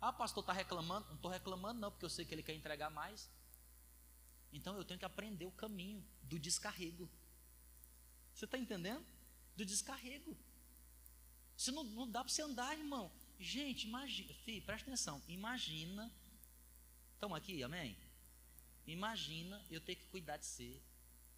[0.00, 1.08] Ah, pastor, está reclamando?
[1.08, 3.28] Não estou reclamando, não, porque eu sei que ele quer entregar mais.
[4.52, 7.10] Então eu tenho que aprender o caminho do descarrego.
[8.34, 9.04] Você está entendendo?
[9.56, 10.36] Do descarrego.
[11.56, 13.10] Você não, não dá para você andar, irmão.
[13.38, 15.22] Gente, imagina, filho, presta atenção.
[15.28, 16.12] Imagina
[17.24, 17.96] Estão aqui, amém?
[18.86, 20.78] Imagina eu ter que cuidar de você.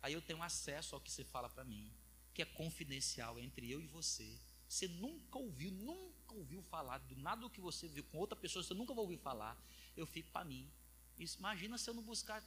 [0.02, 1.88] Aí eu tenho acesso ao que você fala para mim,
[2.34, 4.40] que é confidencial entre eu e você.
[4.68, 8.64] Você nunca ouviu, nunca ouviu falar do nada do que você viu com outra pessoa,
[8.64, 9.56] você nunca vai ouvir falar.
[9.96, 10.68] Eu fico para mim.
[11.16, 12.42] Isso, imagina se eu não buscar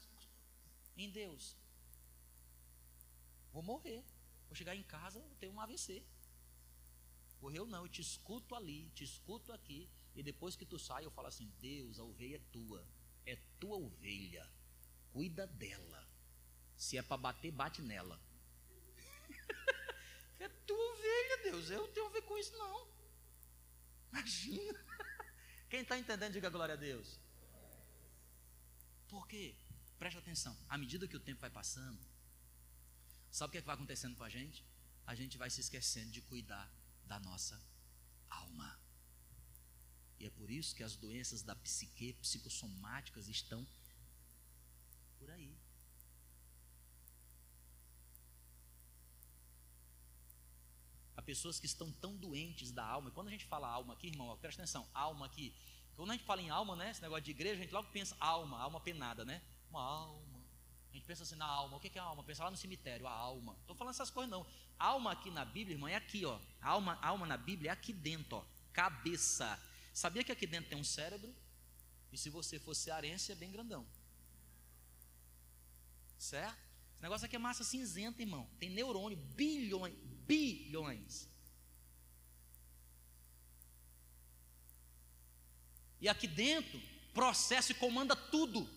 [0.98, 1.56] em Deus.
[3.54, 4.04] Vou morrer.
[4.50, 6.04] Vou chegar em casa, vou ter um AVC.
[7.40, 11.12] Morreu não, eu te escuto ali, te escuto aqui, e depois que tu sai, eu
[11.12, 12.86] falo assim: Deus, a ovelha é tua
[13.26, 14.50] é tua ovelha,
[15.12, 16.08] cuida dela.
[16.76, 18.20] Se é para bater, bate nela.
[20.40, 21.70] é tua ovelha, Deus.
[21.70, 22.88] Eu não tenho a ver com isso, não.
[24.12, 24.86] Imagina.
[25.70, 27.20] Quem está entendendo, diga glória a Deus.
[29.08, 29.56] Por quê?
[30.00, 30.58] Preste atenção.
[30.68, 32.00] À medida que o tempo vai passando,
[33.32, 34.66] sabe o que, é que vai acontecendo com a gente?
[35.06, 36.72] A gente vai se esquecendo de cuidar
[37.06, 37.60] da nossa
[38.30, 38.80] alma.
[40.20, 43.66] E é por isso que as doenças da psique, psicossomáticas, estão
[45.18, 45.58] por aí.
[51.16, 53.10] Há pessoas que estão tão doentes da alma.
[53.10, 55.54] E quando a gente fala alma aqui, irmão, presta atenção, alma aqui.
[55.96, 56.92] Quando a gente fala em alma, né?
[56.92, 59.42] Esse negócio de igreja, a gente logo pensa alma, alma penada, né?
[59.70, 60.29] Uma alma.
[60.92, 61.78] A gente pensa assim na alma.
[61.78, 62.24] O que é alma?
[62.24, 63.56] Pensa lá no cemitério, a alma.
[63.62, 64.46] Estou falando essas coisas não.
[64.78, 66.40] Alma aqui na Bíblia, irmão, é aqui, ó.
[66.62, 68.46] Alma, alma na Bíblia é aqui dentro, ó.
[68.74, 69.60] Cabeça.
[69.94, 71.34] Sabia que aqui dentro tem um cérebro?
[72.12, 73.86] E se você for cearense, é bem grandão.
[76.18, 76.58] Certo?
[76.94, 78.50] Esse negócio aqui é massa cinzenta, irmão.
[78.60, 81.30] Tem neurônio, bilhões, bilhões.
[86.02, 86.82] E aqui dentro,
[87.14, 88.68] processa e comanda tudo.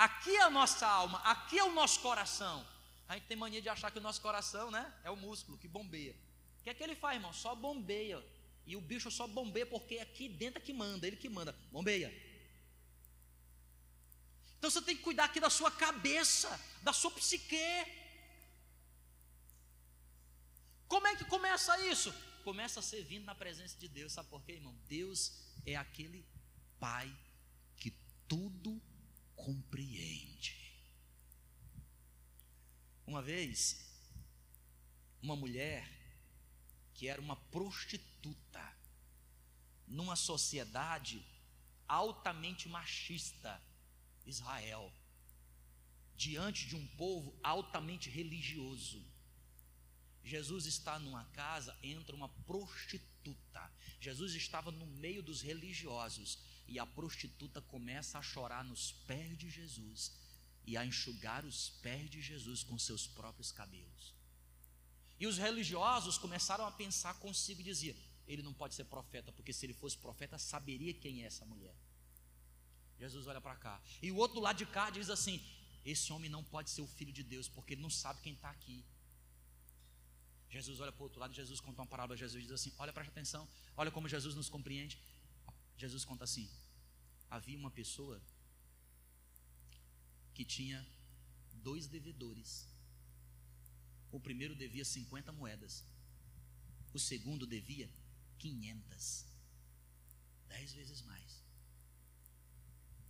[0.00, 2.66] Aqui é a nossa alma, aqui é o nosso coração.
[3.06, 5.68] A gente tem mania de achar que o nosso coração, né, é o músculo que
[5.68, 6.16] bombeia.
[6.58, 7.34] O que é que ele faz, irmão?
[7.34, 8.18] Só bombeia
[8.64, 11.52] e o bicho só bombeia porque é aqui dentro é que manda, ele que manda,
[11.70, 12.10] bombeia.
[14.56, 16.48] Então você tem que cuidar aqui da sua cabeça,
[16.82, 17.58] da sua psique.
[20.88, 22.10] Como é que começa isso?
[22.42, 24.74] Começa servindo na presença de Deus, sabe por quê, irmão?
[24.88, 25.32] Deus
[25.66, 26.24] é aquele
[26.78, 27.14] Pai
[27.76, 27.90] que
[28.26, 28.80] tudo
[29.44, 30.56] compreende.
[33.06, 33.90] Uma vez,
[35.22, 35.88] uma mulher
[36.94, 38.76] que era uma prostituta
[39.86, 41.24] numa sociedade
[41.88, 43.60] altamente machista,
[44.24, 44.92] Israel,
[46.14, 49.04] diante de um povo altamente religioso.
[50.22, 53.72] Jesus está numa casa, entra uma prostituta.
[54.00, 56.38] Jesus estava no meio dos religiosos
[56.70, 60.12] e a prostituta começa a chorar nos pés de Jesus
[60.64, 64.14] e a enxugar os pés de Jesus com seus próprios cabelos.
[65.18, 69.52] E os religiosos começaram a pensar consigo e diziam: ele não pode ser profeta, porque
[69.52, 71.74] se ele fosse profeta, saberia quem é essa mulher.
[73.00, 73.82] Jesus olha para cá.
[74.00, 75.42] E o outro lado de cá diz assim:
[75.84, 78.48] esse homem não pode ser o filho de Deus, porque ele não sabe quem está
[78.48, 78.84] aqui.
[80.48, 83.10] Jesus olha para o outro lado, Jesus conta uma parábola, Jesus diz assim: olha, presta
[83.10, 84.96] atenção, olha como Jesus nos compreende.
[85.76, 86.48] Jesus conta assim:
[87.30, 88.20] havia uma pessoa
[90.34, 90.84] que tinha
[91.62, 92.66] dois devedores.
[94.10, 95.84] O primeiro devia 50 moedas.
[96.92, 97.88] O segundo devia
[98.38, 99.24] 500.
[100.48, 101.40] Dez vezes mais.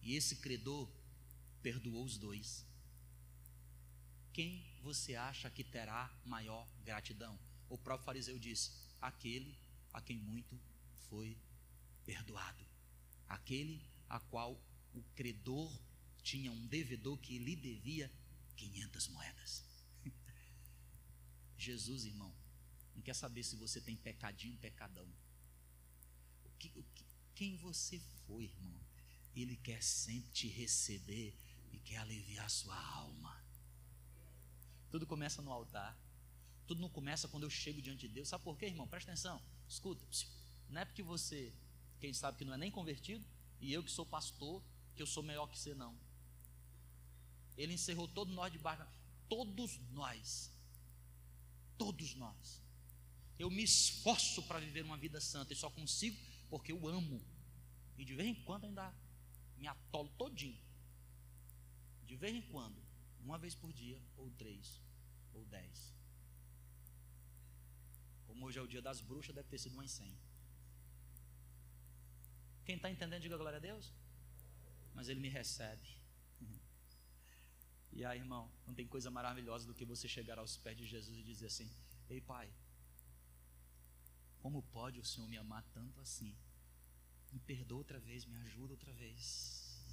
[0.02, 0.88] E esse credor
[1.62, 2.66] perdoou os dois.
[4.32, 7.38] Quem você acha que terá maior gratidão?
[7.68, 9.56] O próprio fariseu disse: aquele
[9.92, 10.58] a quem muito
[11.08, 11.36] foi
[12.04, 12.64] perdoado.
[13.28, 14.60] Aquele a qual
[14.92, 15.72] o credor
[16.22, 18.12] tinha um devedor que lhe devia
[18.56, 19.64] 500 moedas.
[21.56, 22.34] Jesus, irmão,
[22.94, 25.06] não quer saber se você tem pecadinho, pecadão.
[26.44, 28.78] O que, o que, quem você foi, irmão?
[29.34, 31.34] Ele quer sempre te receber
[31.72, 33.40] e quer aliviar a sua alma.
[34.90, 35.96] Tudo começa no altar.
[36.66, 38.28] Tudo não começa quando eu chego diante de Deus.
[38.28, 38.88] Sabe por quê, irmão?
[38.88, 39.40] Presta atenção.
[39.68, 40.04] Escuta.
[40.68, 41.54] Não é porque você,
[42.00, 43.24] quem sabe que não é nem convertido,
[43.60, 44.62] e eu que sou pastor,
[44.94, 45.94] que eu sou melhor que você, não.
[47.56, 48.86] Ele encerrou todos nós debaixo.
[49.28, 50.52] Todos nós.
[51.76, 52.60] Todos nós.
[53.38, 56.18] Eu me esforço para viver uma vida santa e só consigo
[56.48, 57.22] porque eu amo.
[57.96, 58.94] E de vez em quando ainda
[59.56, 60.58] me atolo todinho.
[62.06, 62.82] De vez em quando,
[63.20, 64.80] uma vez por dia, ou três,
[65.32, 65.94] ou dez.
[68.26, 70.12] Como hoje é o dia das bruxas, deve ter sido umas cem.
[72.70, 73.92] Quem está entendendo, diga glória a Deus.
[74.94, 75.88] Mas Ele me recebe.
[77.90, 81.18] E aí, irmão, não tem coisa maravilhosa do que você chegar aos pés de Jesus
[81.18, 81.68] e dizer assim:
[82.08, 82.48] Ei, Pai,
[84.38, 86.32] como pode o Senhor me amar tanto assim?
[87.32, 89.84] Me perdoa outra vez, me ajuda outra vez.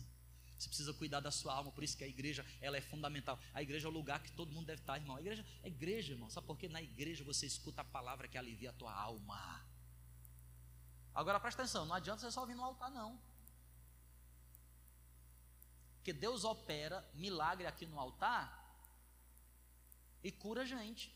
[0.60, 3.40] Você precisa cuidar da sua alma, por isso que a igreja ela é fundamental.
[3.56, 5.16] A igreja é o lugar que todo mundo deve estar, irmão.
[5.16, 6.30] A igreja é igreja, irmão.
[6.30, 6.70] Sabe por quê?
[6.70, 9.66] Na igreja você escuta a palavra que alivia a tua alma.
[11.18, 13.20] Agora presta atenção, não adianta você só vir no altar, não.
[15.96, 18.46] Porque Deus opera milagre aqui no altar
[20.24, 21.12] e cura a gente.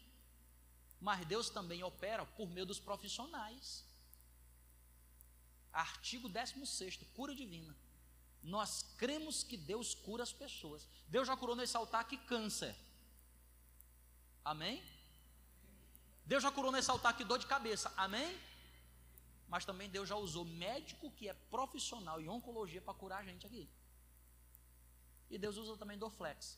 [1.00, 3.86] Mas Deus também opera por meio dos profissionais.
[5.72, 7.78] Artigo 16, cura divina.
[8.42, 10.88] Nós cremos que Deus cura as pessoas.
[11.08, 12.76] Deus já curou nesse altar aqui câncer.
[14.44, 14.84] Amém?
[16.26, 17.94] Deus já curou nesse altar aqui dor de cabeça.
[17.96, 18.36] Amém?
[19.52, 23.46] Mas também Deus já usou médico que é profissional em oncologia para curar a gente
[23.46, 23.70] aqui.
[25.30, 26.58] E Deus usa também Dorflex.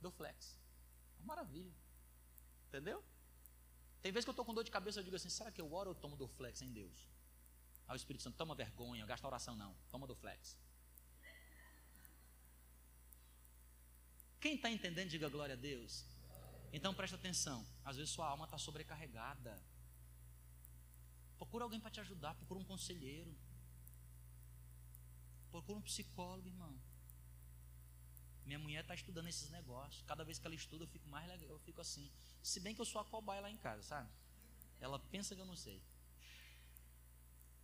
[0.00, 0.56] Dorflex.
[1.18, 1.74] Uma maravilha.
[2.68, 3.02] Entendeu?
[4.00, 5.72] Tem vezes que eu estou com dor de cabeça, eu digo assim: será que eu
[5.72, 7.08] oro ou tomo Dorflex em Deus?
[7.88, 10.56] Aí o Espírito Santo, toma vergonha, gasta oração não, toma do flex.
[14.40, 16.04] Quem está entendendo, diga glória a Deus.
[16.72, 19.71] Então presta atenção, às vezes sua alma está sobrecarregada.
[21.52, 23.30] Procura alguém para te ajudar, procura um conselheiro.
[25.50, 26.74] Procura um psicólogo, irmão.
[28.46, 30.02] Minha mulher está estudando esses negócios.
[30.06, 32.10] Cada vez que ela estuda, eu fico mais legal, eu fico assim.
[32.42, 34.08] Se bem que eu sou a cobaia lá em casa, sabe?
[34.80, 35.82] Ela pensa que eu não sei.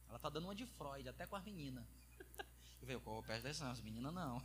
[0.07, 1.87] Ela está dando uma de Freud, até com as meninas.
[2.81, 4.43] Eu falei, qual presta atenção, as meninas não.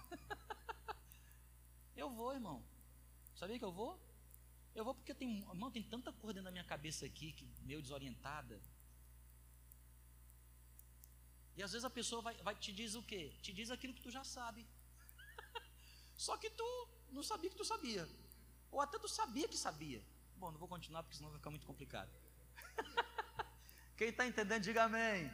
[1.97, 2.63] Eu vou, irmão.
[3.36, 3.99] Sabia que eu vou?
[4.73, 7.82] Eu vou porque tem, irmão, tem tanta coisa dentro da minha cabeça aqui, que meio
[7.82, 8.60] desorientada.
[11.55, 13.31] E às vezes a pessoa vai, vai te diz o quê?
[13.41, 14.65] Te diz aquilo que tu já sabe.
[16.17, 18.09] Só que tu não sabia que tu sabia.
[18.71, 20.03] Ou até tu sabia que sabia.
[20.35, 22.09] Bom, não vou continuar porque senão vai ficar muito complicado.
[23.95, 25.31] Quem está entendendo, diga amém.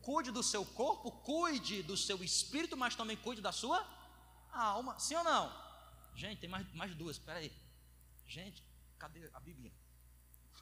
[0.00, 3.86] Cuide do seu corpo, cuide do seu espírito, mas também cuide da sua
[4.50, 4.98] alma.
[4.98, 5.68] Sim ou não?
[6.14, 7.52] Gente, tem mais, mais duas, espera aí.
[8.26, 8.64] Gente,
[8.98, 9.72] cadê a Bíblia?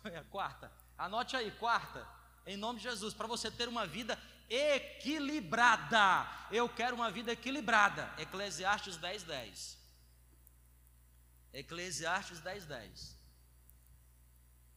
[0.04, 0.72] É a quarta.
[0.96, 2.06] Anote aí, quarta.
[2.46, 4.16] Em nome de Jesus, para você ter uma vida
[4.48, 6.26] equilibrada.
[6.50, 8.12] Eu quero uma vida equilibrada.
[8.18, 9.78] Eclesiastes 10, 10.
[11.52, 13.16] Eclesiastes 10, 10.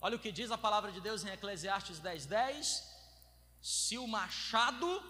[0.01, 2.99] Olha o que diz a palavra de Deus em Eclesiastes 10, 10
[3.61, 5.03] se o machado,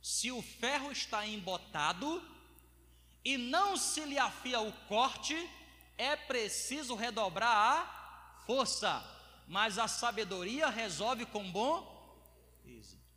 [0.00, 2.22] se o ferro está embotado
[3.24, 5.34] e não se lhe afia o corte,
[5.96, 9.04] é preciso redobrar a força,
[9.48, 11.96] mas a sabedoria resolve com bom
[12.64, 13.07] êxito.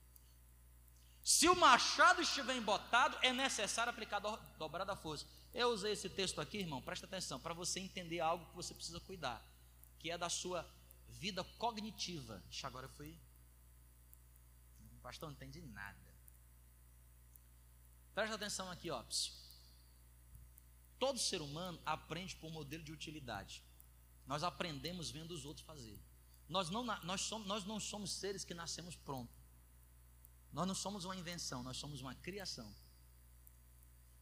[1.23, 5.25] Se o machado estiver embotado, é necessário aplicar do, dobrada força.
[5.53, 8.99] Eu usei esse texto aqui, irmão, presta atenção, para você entender algo que você precisa
[9.01, 9.45] cuidar,
[9.99, 10.67] que é da sua
[11.09, 12.41] vida cognitiva.
[12.49, 13.17] Ixi, agora eu fui
[15.01, 15.99] Pastor, não entendi nada.
[18.13, 19.03] Presta atenção aqui, ó.
[20.99, 23.63] Todo ser humano aprende por modelo de utilidade.
[24.27, 25.99] Nós aprendemos vendo os outros fazer.
[26.47, 29.40] Nós não, nós, somos, nós não somos seres que nascemos prontos.
[30.51, 32.73] Nós não somos uma invenção, nós somos uma criação.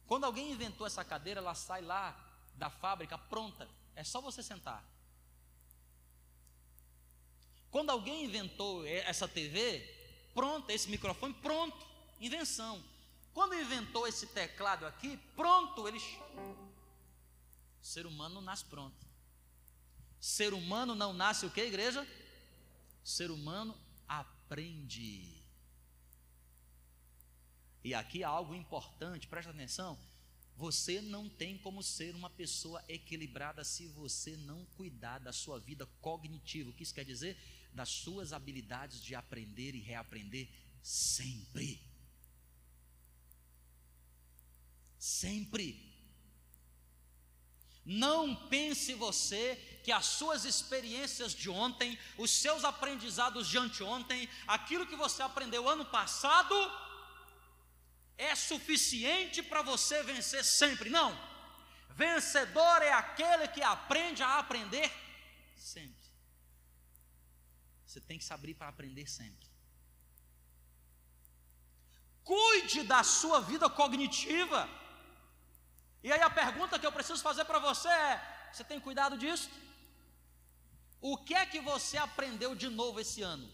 [0.06, 2.16] Quando alguém inventou essa cadeira, ela sai lá
[2.54, 3.68] da fábrica pronta.
[3.94, 4.84] É só você sentar.
[7.70, 9.80] Quando alguém inventou essa TV,
[10.34, 11.86] pronto, esse microfone, pronto,
[12.20, 12.82] invenção.
[13.32, 16.00] Quando inventou esse teclado aqui, pronto, ele
[17.80, 19.06] Ser humano não nasce pronto.
[20.20, 22.06] Ser humano não nasce o que, igreja?
[23.02, 23.76] ser humano
[24.06, 25.39] aprende.
[27.82, 29.98] E aqui há algo importante, presta atenção.
[30.56, 35.86] Você não tem como ser uma pessoa equilibrada se você não cuidar da sua vida
[36.02, 36.68] cognitiva.
[36.68, 37.38] O que isso quer dizer?
[37.72, 40.50] Das suas habilidades de aprender e reaprender
[40.82, 41.80] sempre.
[44.98, 45.90] Sempre.
[47.82, 54.86] Não pense você que as suas experiências de ontem, os seus aprendizados de anteontem, aquilo
[54.86, 56.54] que você aprendeu ano passado,
[58.28, 60.90] é suficiente para você vencer sempre.
[60.90, 61.10] Não.
[61.90, 64.88] Vencedor é aquele que aprende a aprender
[65.56, 66.06] sempre.
[67.86, 69.48] Você tem que se abrir para aprender sempre.
[72.22, 74.68] Cuide da sua vida cognitiva.
[76.02, 79.50] E aí a pergunta que eu preciso fazer para você é: você tem cuidado disso?
[81.00, 83.50] O que é que você aprendeu de novo esse ano?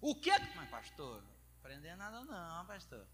[0.00, 0.56] O que é que.
[0.56, 1.22] Mas, pastor,
[1.70, 3.06] aprender nada não, pastor.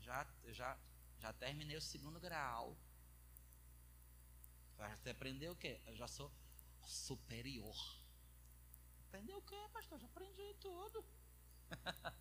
[0.00, 0.76] Já, já,
[1.20, 2.76] já terminei o segundo grau.
[4.76, 5.80] Você aprendeu o quê?
[5.86, 6.28] Eu já sou
[6.84, 7.76] superior.
[9.06, 9.96] Aprendeu o quê, pastor?
[10.00, 11.04] Já aprendi tudo.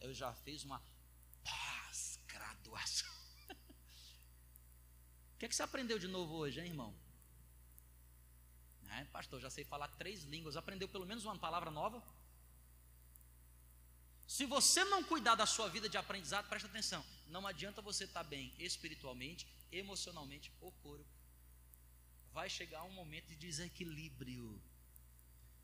[0.00, 0.82] Eu já fiz uma
[1.42, 3.08] pós-graduação.
[5.34, 6.92] O que, é que você aprendeu de novo hoje, hein, irmão?
[8.90, 10.56] É, pastor, já sei falar três línguas.
[10.56, 12.02] Aprendeu pelo menos uma palavra nova?
[14.28, 17.02] Se você não cuidar da sua vida de aprendizado, presta atenção.
[17.28, 21.08] Não adianta você estar bem espiritualmente, emocionalmente ou corpo.
[22.30, 24.60] Vai chegar um momento de desequilíbrio.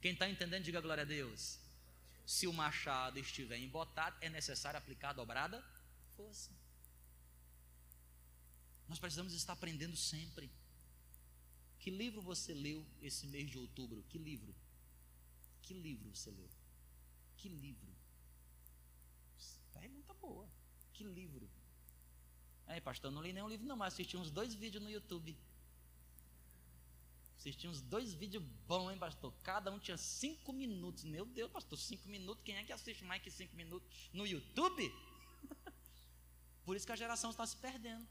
[0.01, 1.59] Quem está entendendo, diga glória a Deus.
[2.25, 5.63] Se o machado estiver embotado, é necessário aplicar a dobrada
[6.17, 6.51] força.
[8.89, 10.51] Nós precisamos estar aprendendo sempre.
[11.79, 14.03] Que livro você leu esse mês de outubro?
[14.09, 14.55] Que livro?
[15.61, 16.49] Que livro você leu?
[17.37, 17.94] Que livro?
[19.75, 20.49] Pergunta boa.
[20.93, 21.49] Que livro?
[22.67, 25.37] Aí, pastor, não li nenhum livro, não, mas assisti uns dois vídeos no YouTube.
[27.37, 29.33] Assisti uns dois vídeos bons, hein, pastor?
[29.43, 31.05] Cada um tinha cinco minutos.
[31.05, 32.43] Meu Deus, pastor, cinco minutos.
[32.43, 34.91] Quem é que assiste mais que cinco minutos no YouTube?
[36.65, 38.07] Por isso que a geração está se perdendo.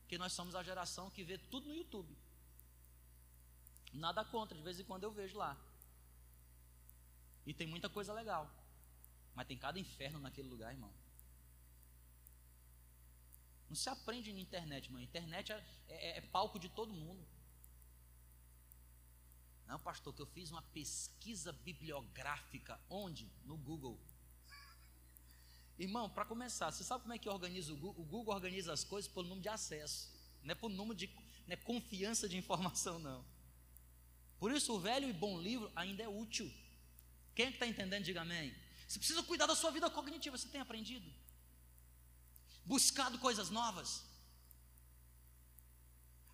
[0.00, 2.16] Porque nós somos a geração que vê tudo no YouTube.
[3.92, 5.58] Nada contra, de vez em quando eu vejo lá.
[7.44, 8.50] E tem muita coisa legal.
[9.34, 10.92] Mas tem cada inferno naquele lugar, irmão.
[13.68, 15.00] Não se aprende na internet, irmão.
[15.00, 17.24] internet é, é, é palco de todo mundo.
[19.66, 22.80] Não, pastor, que eu fiz uma pesquisa bibliográfica.
[22.90, 23.30] Onde?
[23.44, 24.00] No Google.
[25.78, 28.02] Irmão, para começar, você sabe como é que organiza o Google?
[28.02, 30.12] O Google organiza as coisas pelo número de acesso.
[30.42, 31.06] Não é por número de
[31.46, 33.24] não é confiança de informação, não.
[34.38, 36.52] Por isso, o velho e bom livro ainda é útil.
[37.34, 38.54] Quem é está entendendo, diga amém.
[38.90, 40.36] Você precisa cuidar da sua vida cognitiva.
[40.36, 41.08] Você tem aprendido?
[42.64, 44.02] Buscado coisas novas?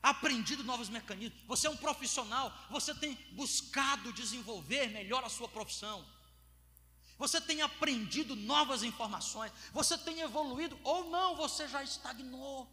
[0.03, 6.07] aprendido novos mecanismos, você é um profissional, você tem buscado desenvolver melhor a sua profissão,
[7.19, 12.71] você tem aprendido novas informações, você tem evoluído ou não, você já estagnou.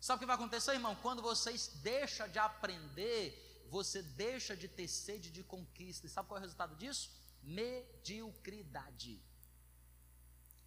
[0.00, 0.94] Sabe o que vai acontecer, irmão?
[1.02, 1.52] Quando você
[1.82, 6.06] deixa de aprender, você deixa de ter sede de conquista.
[6.06, 7.10] E sabe qual é o resultado disso?
[7.42, 9.22] Mediocridade.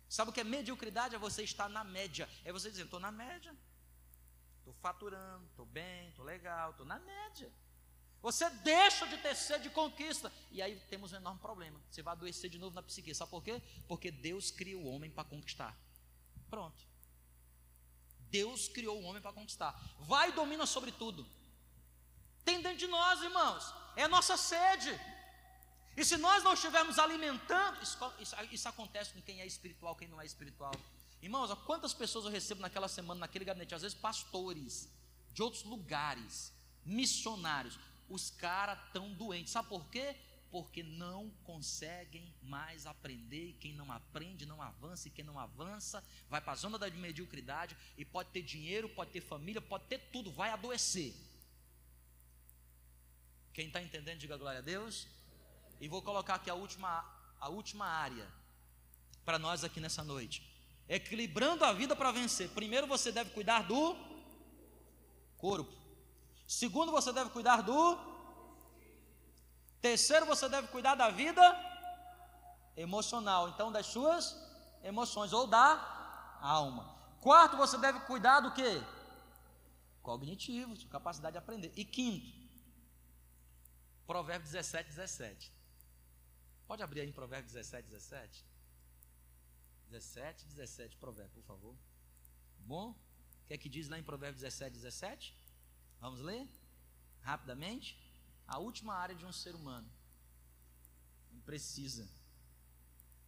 [0.09, 1.15] Sabe o que é mediocridade?
[1.15, 2.29] É você estar na média.
[2.43, 3.55] É você dizer, estou na média.
[4.59, 7.51] Estou faturando, estou bem, estou legal, estou na média.
[8.21, 10.31] Você deixa de ter sede de conquista.
[10.51, 11.79] E aí temos um enorme problema.
[11.89, 13.13] Você vai adoecer de novo na psique.
[13.13, 13.61] Sabe por quê?
[13.87, 15.77] Porque Deus cria o homem para conquistar.
[16.49, 16.83] Pronto.
[18.29, 19.79] Deus criou o homem para conquistar.
[19.99, 21.25] Vai e domina sobre tudo.
[22.43, 23.73] Tem dentro de nós, irmãos.
[23.95, 24.89] É a nossa sede.
[25.97, 30.07] E se nós não estivermos alimentando, isso, isso, isso acontece com quem é espiritual, quem
[30.07, 30.73] não é espiritual.
[31.21, 33.73] Irmãos, quantas pessoas eu recebo naquela semana, naquele gabinete?
[33.73, 34.89] Às vezes pastores
[35.31, 36.53] de outros lugares,
[36.85, 37.79] missionários.
[38.09, 39.51] Os caras estão doentes.
[39.51, 40.15] Sabe por quê?
[40.51, 43.49] Porque não conseguem mais aprender.
[43.49, 45.07] E quem não aprende, não avança.
[45.07, 47.75] E quem não avança, vai para a zona da mediocridade.
[47.97, 50.29] E pode ter dinheiro, pode ter família, pode ter tudo.
[50.31, 51.15] Vai adoecer.
[53.53, 55.07] Quem está entendendo, diga glória a Deus.
[55.79, 57.03] E vou colocar aqui a última,
[57.39, 58.27] a última área
[59.23, 60.55] para nós aqui nessa noite
[60.87, 62.49] equilibrando a vida para vencer.
[62.49, 63.95] Primeiro você deve cuidar do
[65.37, 65.73] corpo.
[66.47, 68.15] Segundo você deve cuidar do
[69.81, 71.43] Terceiro você deve cuidar da vida
[72.75, 74.35] emocional, então das suas
[74.83, 76.95] emoções ou da alma.
[77.21, 78.83] Quarto você deve cuidar do que?
[80.01, 81.71] Cognitivo, sua capacidade de aprender.
[81.75, 82.25] E quinto,
[84.07, 85.51] Provérbio 17, 17.
[86.67, 88.45] Pode abrir aí em Provérbio 17, 17?
[89.89, 91.75] 17, 17, Provérbio, por favor.
[92.59, 92.91] Bom?
[92.91, 95.35] O que é que diz lá em Provérbio 17, 17?
[96.01, 96.47] Vamos ler?
[97.21, 97.97] Rapidamente.
[98.47, 99.89] A última área de um ser humano.
[101.45, 102.07] Precisa.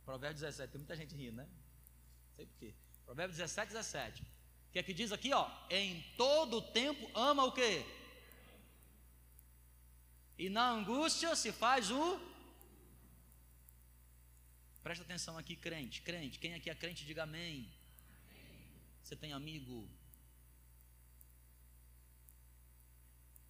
[0.03, 1.47] Provérbio 17, tem muita gente rindo, né?
[1.47, 2.73] Não sei porquê.
[3.05, 4.23] Provérbio 17, 17.
[4.23, 5.49] O que é que diz aqui, ó?
[5.69, 7.85] Em todo tempo ama o quê?
[10.38, 12.36] E na angústia se faz o.
[14.88, 16.39] Presta atenção aqui, crente, crente.
[16.39, 17.69] Quem aqui é crente, diga amém.
[19.03, 19.85] Você tem amigo?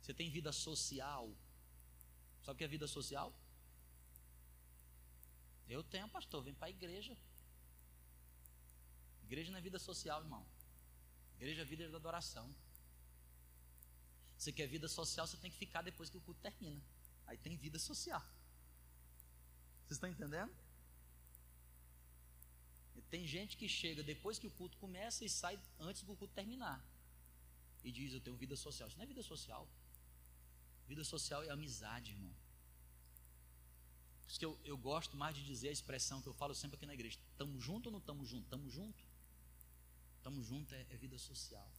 [0.01, 1.31] Você tem vida social?
[2.41, 3.31] Sabe o que é vida social?
[5.69, 7.15] Eu tenho, pastor, vem para a igreja.
[9.21, 10.43] Igreja não é vida social, irmão.
[11.35, 12.51] Igreja é vida da adoração.
[14.39, 16.81] Você quer vida social, você tem que ficar depois que o culto termina.
[17.27, 18.25] Aí tem vida social.
[19.83, 20.65] Vocês estão entendendo?
[23.09, 26.83] Tem gente que chega depois que o culto começa e sai antes do culto terminar.
[27.83, 28.87] E diz: Eu tenho vida social.
[28.87, 29.67] Isso não é vida social.
[30.87, 32.33] Vida social é amizade, irmão.
[34.23, 36.75] Por isso que eu, eu gosto mais de dizer a expressão que eu falo sempre
[36.75, 38.43] aqui na igreja: estamos junto ou não estamos junto?
[38.43, 39.03] Estamos junto.
[40.17, 41.69] Estamos junto é, é vida social.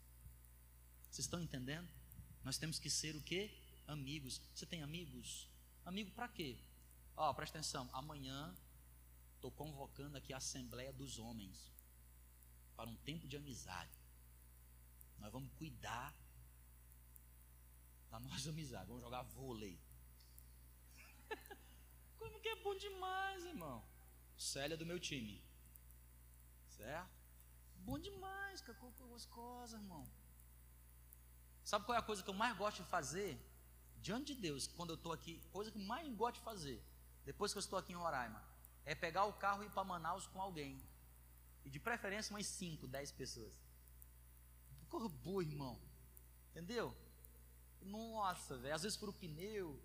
[1.11, 1.89] Vocês estão entendendo?
[2.45, 3.51] Nós temos que ser o que?
[3.87, 4.41] Amigos.
[4.55, 5.49] Você tem amigos?
[5.85, 6.57] Amigo para quê?
[7.17, 7.89] Ó, oh, presta atenção.
[7.93, 8.55] Amanhã
[9.39, 11.73] estou convocando aqui a Assembleia dos Homens
[12.77, 13.99] para um tempo de amizade.
[15.19, 16.15] Nós vamos cuidar
[18.11, 18.87] da nossa amizade.
[18.89, 19.81] Vamos jogar vôlei.
[22.19, 23.85] Como que é bom demais, irmão?
[24.37, 25.43] Célia do meu time.
[26.69, 27.17] Certo?
[27.79, 30.07] Bom demais, que coisa, irmão.
[31.65, 33.41] Sabe qual é a coisa que eu mais gosto de fazer?
[34.01, 36.83] Diante de Deus, quando eu estou aqui, coisa que eu mais gosto de fazer,
[37.25, 38.43] depois que eu estou aqui em Roraima,
[38.85, 40.81] é pegar o carro e ir para Manaus com alguém.
[41.65, 43.55] E de preferência umas 5, 10 pessoas.
[44.89, 45.79] Corra boa, irmão.
[46.51, 46.97] Entendeu?
[47.83, 49.81] Nossa, velho, às vezes por o pneu.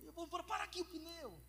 [0.00, 1.40] Eu vou parar aqui o pneu.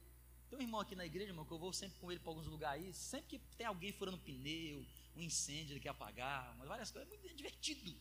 [0.49, 2.45] Tem um irmão aqui na igreja, irmão, que eu vou sempre com ele para alguns
[2.45, 2.95] lugares.
[2.95, 7.35] Sempre que tem alguém furando pneu, um incêndio ele quer apagar, várias coisas, é muito
[7.35, 7.95] divertido.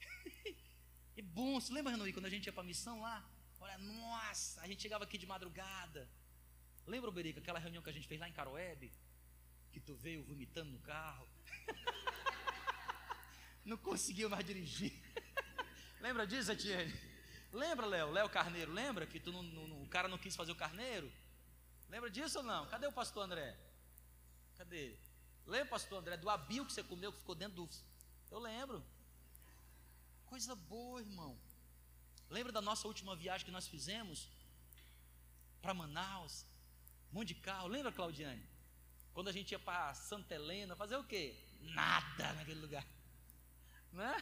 [1.16, 1.60] é bom.
[1.60, 3.28] Você lembra, Renoí, quando a gente ia para missão lá?
[3.60, 6.08] Olha, nossa, a gente chegava aqui de madrugada.
[6.86, 8.92] Lembra, Berica, aquela reunião que a gente fez lá em Caroebe?
[9.72, 11.26] Que tu veio vomitando no carro.
[13.64, 14.92] não conseguiu mais dirigir.
[16.00, 16.92] lembra disso, Etienne?
[17.52, 18.10] Lembra, Léo?
[18.10, 21.10] Léo Carneiro, lembra que tu não, não, o cara não quis fazer o carneiro?
[21.88, 22.66] Lembra disso ou não?
[22.66, 23.56] Cadê o pastor André?
[24.56, 24.96] Cadê?
[25.46, 27.68] Lembra, pastor André, do abil que você comeu, que ficou dentro do.
[28.30, 28.84] Eu lembro.
[30.26, 31.36] Coisa boa, irmão.
[32.28, 34.28] Lembra da nossa última viagem que nós fizemos?
[35.60, 36.46] Para Manaus.
[37.12, 37.68] Um monte de carro.
[37.68, 38.42] Lembra, Claudiane?
[39.12, 41.36] Quando a gente ia para Santa Helena, fazer o quê?
[41.60, 42.86] Nada naquele lugar.
[43.92, 44.14] Né?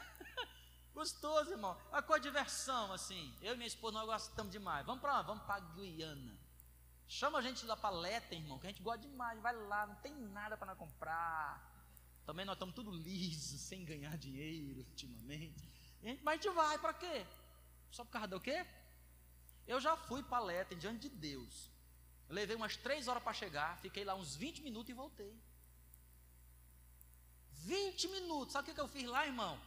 [0.94, 1.78] Gostoso, irmão.
[1.92, 3.34] A com a diversão, assim.
[3.42, 4.84] Eu e minha esposa, nós gostamos demais.
[4.86, 6.38] Vamos para Vamos para Guiana.
[7.06, 9.40] Chama a gente lá para Leta, irmão, que a gente gosta demais.
[9.40, 11.78] Vai lá, não tem nada para comprar.
[12.26, 15.70] Também nós estamos tudo liso, sem ganhar dinheiro ultimamente.
[16.22, 17.26] Mas a gente vai para quê?
[17.90, 18.66] Só por causa do quê?
[19.66, 21.70] Eu já fui para Leta, diante de Deus.
[22.28, 25.34] Levei umas três horas para chegar, fiquei lá uns 20 minutos e voltei.
[27.68, 28.52] 20 minutos.
[28.52, 29.60] Sabe o que eu fiz lá, irmão?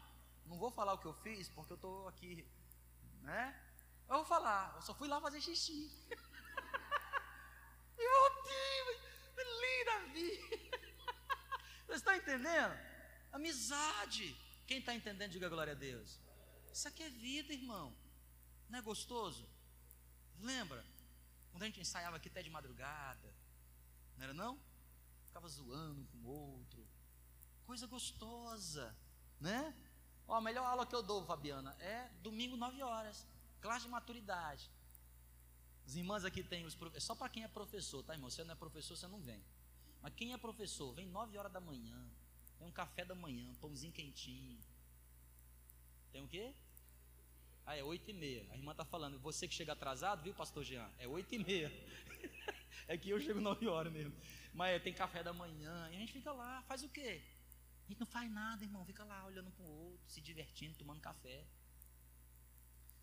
[0.46, 2.48] Não vou falar o que eu fiz, porque eu estou aqui,
[3.22, 3.60] né?
[4.08, 5.92] Eu vou falar, eu só fui lá fazer xixi.
[8.04, 8.82] E voltei,
[9.62, 10.58] linda vida.
[11.86, 12.76] Vocês estão entendendo?
[13.32, 14.36] Amizade.
[14.66, 16.20] Quem está entendendo, diga glória a Deus.
[16.74, 17.96] Isso aqui é vida, irmão.
[18.70, 19.48] Não é gostoso?
[20.40, 20.84] Lembra?
[21.52, 23.34] Quando a gente ensaiava aqui até de madrugada.
[24.18, 24.60] Não era não?
[25.28, 26.88] Ficava zoando com o outro.
[27.66, 28.96] Coisa gostosa,
[29.40, 29.76] né?
[30.28, 33.28] Ó, a melhor aula que eu dou, Fabiana, é domingo 9 horas.
[33.60, 34.70] Classe de maturidade.
[35.86, 37.04] As irmãs aqui têm os professores.
[37.04, 38.30] É só para quem é professor, tá, irmão?
[38.30, 39.44] Se você não é professor, você não vem.
[40.02, 42.10] Mas quem é professor, vem 9 horas da manhã.
[42.58, 44.60] Tem um café da manhã, pãozinho quentinho.
[46.12, 46.56] Tem o quê?
[47.66, 48.46] Ah, é 8 e meia.
[48.52, 50.90] A irmã está falando, você que chega atrasado, viu, pastor Jean?
[50.98, 51.72] É 8 e meia.
[52.88, 54.14] é que eu chego 9 horas mesmo.
[54.54, 55.90] Mas é, tem café da manhã.
[55.92, 57.22] E a gente fica lá, faz o quê?
[57.86, 58.86] A gente não faz nada, irmão.
[58.86, 61.46] Fica lá olhando para o outro, se divertindo, tomando café.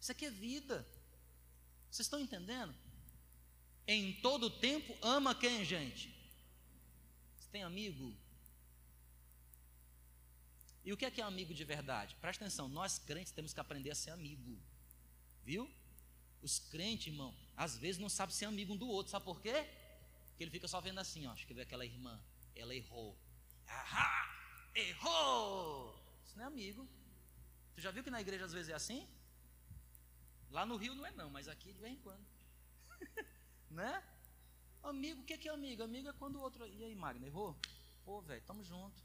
[0.00, 0.86] Isso aqui é vida.
[1.90, 2.74] Vocês estão entendendo?
[3.86, 6.14] Em todo tempo, ama quem, gente?
[7.38, 8.14] Você tem amigo?
[10.88, 12.16] E o que é que é amigo de verdade?
[12.18, 14.58] Presta atenção, nós crentes temos que aprender a ser amigo.
[15.44, 15.70] Viu?
[16.40, 19.68] Os crentes, irmão, às vezes não sabe ser amigo um do outro, sabe por quê?
[20.28, 22.18] Porque ele fica só vendo assim, ó, acho que vê aquela irmã,
[22.54, 23.14] ela errou.
[23.66, 25.94] Ahá, errou!
[26.24, 26.88] Isso não é amigo.
[27.74, 29.06] Tu já viu que na igreja às vezes é assim?
[30.50, 32.26] Lá no Rio não é não, mas aqui de vez em quando.
[33.70, 34.02] né?
[34.82, 35.82] Amigo, o que é amigo?
[35.82, 36.66] Amigo é quando o outro.
[36.66, 37.54] E aí, Magna, errou?
[38.06, 39.04] Pô, velho, tamo junto.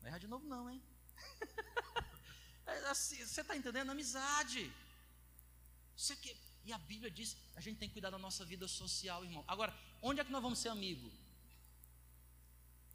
[0.00, 0.82] Não erra de novo, não, hein?
[2.66, 3.90] é assim, você está entendendo?
[3.90, 4.72] Amizade.
[5.96, 6.36] Isso aqui.
[6.64, 9.44] E a Bíblia diz: a gente tem que cuidar da nossa vida social, irmão.
[9.46, 11.12] Agora, onde é que nós vamos ser amigos?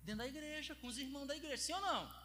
[0.03, 2.23] Dentro da igreja, com os irmãos da igreja, sim ou não?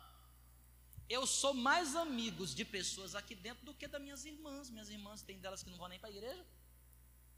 [1.09, 4.69] Eu sou mais amigos de pessoas aqui dentro do que das minhas irmãs.
[4.69, 6.45] Minhas irmãs, tem delas que não vão nem para a igreja.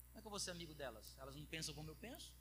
[0.07, 1.17] Como é que eu vou ser amigo delas?
[1.19, 2.33] Elas não pensam como eu penso?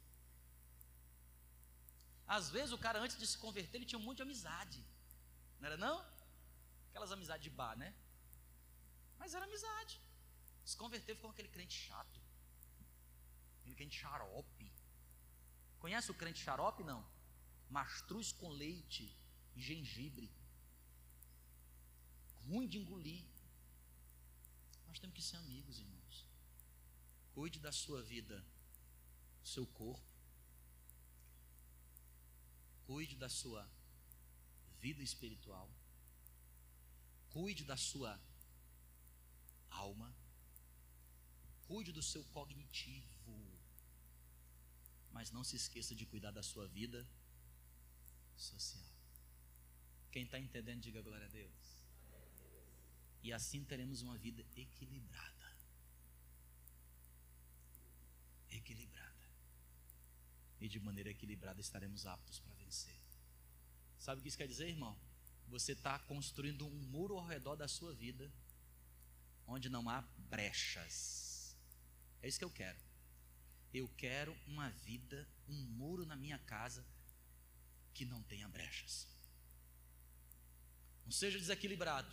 [2.38, 4.84] Às vezes o cara, antes de se converter, ele tinha um monte de amizade.
[5.60, 6.06] Não era não?
[6.90, 7.94] Aquelas amizades de bar, né?
[9.18, 10.00] Mas era amizade.
[10.64, 12.20] Se converteu ficou aquele crente chato.
[13.60, 14.72] Aquele crente xarope.
[15.80, 16.84] Conhece o crente xarope?
[16.84, 17.06] Não.
[17.70, 19.16] Mastruz com leite
[19.56, 20.32] e gengibre.
[22.48, 23.24] Ruim de engolir.
[24.88, 26.26] Nós temos que ser amigos, irmãos.
[27.34, 28.44] Cuide da sua vida,
[29.42, 30.04] do seu corpo.
[32.88, 33.70] Cuide da sua
[34.82, 35.70] vida espiritual.
[37.30, 38.20] Cuide da sua
[39.70, 40.14] alma.
[41.68, 43.08] Cuide do seu cognitivo.
[45.12, 47.08] Mas não se esqueça de cuidar da sua vida
[48.36, 48.90] social.
[50.12, 51.80] Quem está entendendo, diga glória a Deus.
[53.22, 55.56] E assim teremos uma vida equilibrada.
[58.50, 59.28] Equilibrada.
[60.60, 62.99] E de maneira equilibrada estaremos aptos para vencer.
[64.00, 64.98] Sabe o que isso quer dizer, irmão?
[65.48, 68.32] Você está construindo um muro ao redor da sua vida,
[69.46, 71.30] onde não há brechas
[72.22, 72.78] é isso que eu quero.
[73.74, 76.86] Eu quero uma vida, um muro na minha casa
[77.94, 79.08] que não tenha brechas.
[81.06, 82.12] Não seja desequilibrado.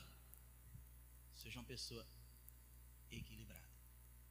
[1.34, 2.07] Seja uma pessoa
[3.11, 3.66] equilibrada.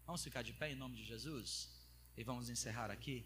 [0.05, 1.69] Vamos ficar de pé em nome de Jesus?
[2.15, 3.25] E vamos encerrar aqui.